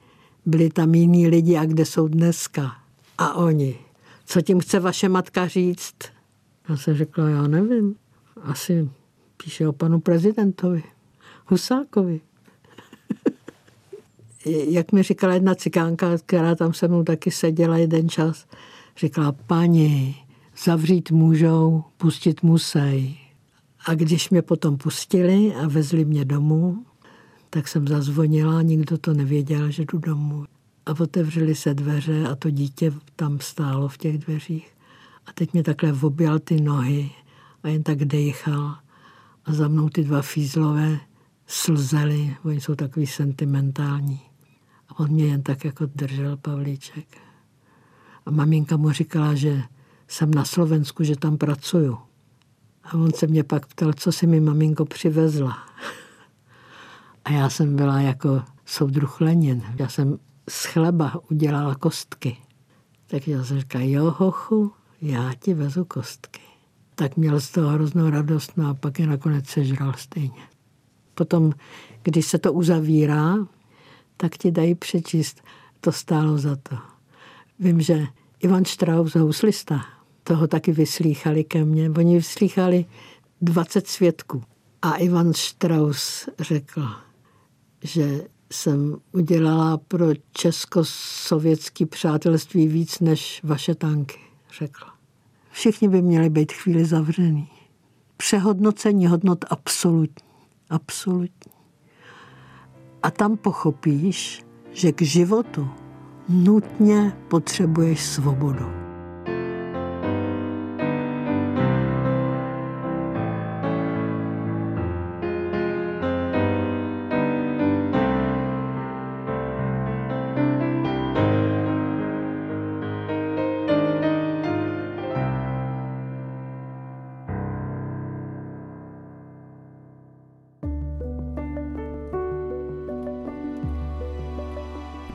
byli 0.45 0.69
tam 0.69 0.95
jiní 0.95 1.27
lidi 1.27 1.57
a 1.57 1.65
kde 1.65 1.85
jsou 1.85 2.07
dneska. 2.07 2.75
A 3.17 3.33
oni, 3.33 3.79
co 4.25 4.41
tím 4.41 4.59
chce 4.59 4.79
vaše 4.79 5.09
matka 5.09 5.47
říct? 5.47 5.95
Já 6.69 6.77
jsem 6.77 6.95
řekla, 6.95 7.29
já 7.29 7.47
nevím. 7.47 7.95
Asi 8.41 8.89
píše 9.43 9.67
o 9.67 9.73
panu 9.73 9.99
prezidentovi, 9.99 10.83
Husákovi. 11.47 12.21
Jak 14.45 14.91
mi 14.91 15.03
říkala 15.03 15.33
jedna 15.33 15.55
cikánka, 15.55 16.17
která 16.25 16.55
tam 16.55 16.73
se 16.73 16.87
mnou 16.87 17.03
taky 17.03 17.31
seděla 17.31 17.77
jeden 17.77 18.09
čas, 18.09 18.45
říkala, 18.97 19.31
paní, 19.31 20.15
zavřít 20.63 21.11
můžou, 21.11 21.83
pustit 21.97 22.43
musí. 22.43 23.19
A 23.85 23.93
když 23.93 24.29
mě 24.29 24.41
potom 24.41 24.77
pustili 24.77 25.55
a 25.55 25.67
vezli 25.67 26.05
mě 26.05 26.25
domů, 26.25 26.85
tak 27.49 27.67
jsem 27.67 27.87
zazvonila, 27.87 28.61
nikdo 28.61 28.97
to 28.97 29.13
nevěděl, 29.13 29.71
že 29.71 29.85
jdu 29.85 29.97
domů. 29.97 30.45
A 30.85 30.99
otevřely 30.99 31.55
se 31.55 31.73
dveře 31.73 32.27
a 32.27 32.35
to 32.35 32.49
dítě 32.49 32.93
tam 33.15 33.39
stálo 33.39 33.87
v 33.87 33.97
těch 33.97 34.17
dveřích. 34.17 34.71
A 35.25 35.33
teď 35.33 35.53
mě 35.53 35.63
takhle 35.63 35.93
objal 35.93 36.39
ty 36.39 36.61
nohy 36.61 37.11
a 37.63 37.67
jen 37.67 37.83
tak 37.83 38.05
dejchal. 38.05 38.75
A 39.45 39.53
za 39.53 39.67
mnou 39.67 39.89
ty 39.89 40.03
dva 40.03 40.21
fízlové 40.21 40.99
slzeli, 41.47 42.35
oni 42.43 42.61
jsou 42.61 42.75
takový 42.75 43.07
sentimentální. 43.07 44.21
On 44.97 45.09
mě 45.09 45.25
jen 45.25 45.43
tak 45.43 45.65
jako 45.65 45.85
držel 45.85 46.37
Pavlíček. 46.37 47.17
A 48.25 48.31
maminka 48.31 48.77
mu 48.77 48.91
říkala, 48.91 49.35
že 49.35 49.61
jsem 50.07 50.33
na 50.33 50.45
Slovensku, 50.45 51.03
že 51.03 51.15
tam 51.15 51.37
pracuju. 51.37 51.97
A 52.83 52.93
on 52.93 53.11
se 53.13 53.27
mě 53.27 53.43
pak 53.43 53.65
ptal, 53.65 53.93
co 53.93 54.11
si 54.11 54.27
mi 54.27 54.39
maminko 54.39 54.85
přivezla. 54.85 55.57
A 57.25 57.31
já 57.31 57.49
jsem 57.49 57.75
byla 57.75 57.99
jako 57.99 58.41
soudruh 58.65 59.21
Lenin. 59.21 59.63
Já 59.79 59.87
jsem 59.87 60.19
z 60.49 60.65
chleba 60.65 61.21
udělala 61.31 61.75
kostky. 61.75 62.37
Tak 63.07 63.27
já 63.27 63.43
jsem 63.43 63.59
říkala, 63.59 63.83
jo 63.83 64.15
hochu, 64.17 64.71
já 65.01 65.33
ti 65.39 65.53
vezu 65.53 65.85
kostky. 65.85 66.41
Tak 66.95 67.17
měl 67.17 67.39
z 67.39 67.49
toho 67.51 67.69
hroznou 67.69 68.09
radost, 68.09 68.57
no 68.57 68.69
a 68.69 68.73
pak 68.73 68.99
je 68.99 69.07
nakonec 69.07 69.47
sežral 69.47 69.93
stejně. 69.97 70.47
Potom, 71.13 71.51
když 72.03 72.25
se 72.25 72.37
to 72.37 72.53
uzavírá, 72.53 73.35
tak 74.17 74.37
ti 74.37 74.51
dají 74.51 74.75
přečíst, 74.75 75.41
to 75.79 75.91
stálo 75.91 76.37
za 76.37 76.55
to. 76.55 76.77
Vím, 77.59 77.81
že 77.81 78.07
Ivan 78.39 78.65
Strauss, 78.65 79.15
houslista, 79.15 79.85
toho 80.23 80.47
taky 80.47 80.71
vyslýchali 80.71 81.43
ke 81.43 81.65
mně. 81.65 81.89
Oni 81.89 82.15
vyslýchali 82.15 82.85
20 83.41 83.87
svědků. 83.87 84.43
A 84.81 84.95
Ivan 84.95 85.33
Strauss 85.33 86.29
řekl, 86.39 86.87
že 87.83 88.21
jsem 88.51 88.97
udělala 89.11 89.77
pro 89.77 90.05
českoslovětské 90.31 91.85
přátelství 91.85 92.67
víc 92.67 92.99
než 92.99 93.41
vaše 93.43 93.75
tanky, 93.75 94.19
řekla. 94.57 94.93
Všichni 95.51 95.87
by 95.87 96.01
měli 96.01 96.29
být 96.29 96.51
chvíli 96.51 96.85
zavřený. 96.85 97.47
Přehodnocení 98.17 99.07
hodnot 99.07 99.45
absolutní. 99.49 100.25
Absolutní. 100.69 101.54
A 103.05 103.11
tam 103.11 103.37
pochopíš, 103.37 104.43
že 104.71 104.91
k 104.91 105.01
životu 105.01 105.69
nutně 106.29 107.13
potřebuješ 107.27 108.05
svobodu. 108.05 108.84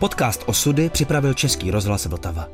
Podcast 0.00 0.42
Osudy 0.46 0.90
připravil 0.90 1.34
Český 1.34 1.70
rozhlas 1.70 2.06
Vltava. 2.06 2.48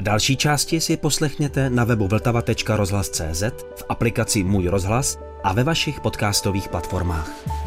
Další 0.00 0.36
části 0.36 0.80
si 0.80 0.96
poslechněte 0.96 1.70
na 1.70 1.84
webu 1.84 2.08
vltava.rozhlas.cz, 2.08 3.42
v 3.76 3.84
aplikaci 3.88 4.44
Můj 4.44 4.68
rozhlas 4.68 5.18
a 5.44 5.52
ve 5.52 5.64
vašich 5.64 6.00
podcastových 6.00 6.68
platformách. 6.68 7.57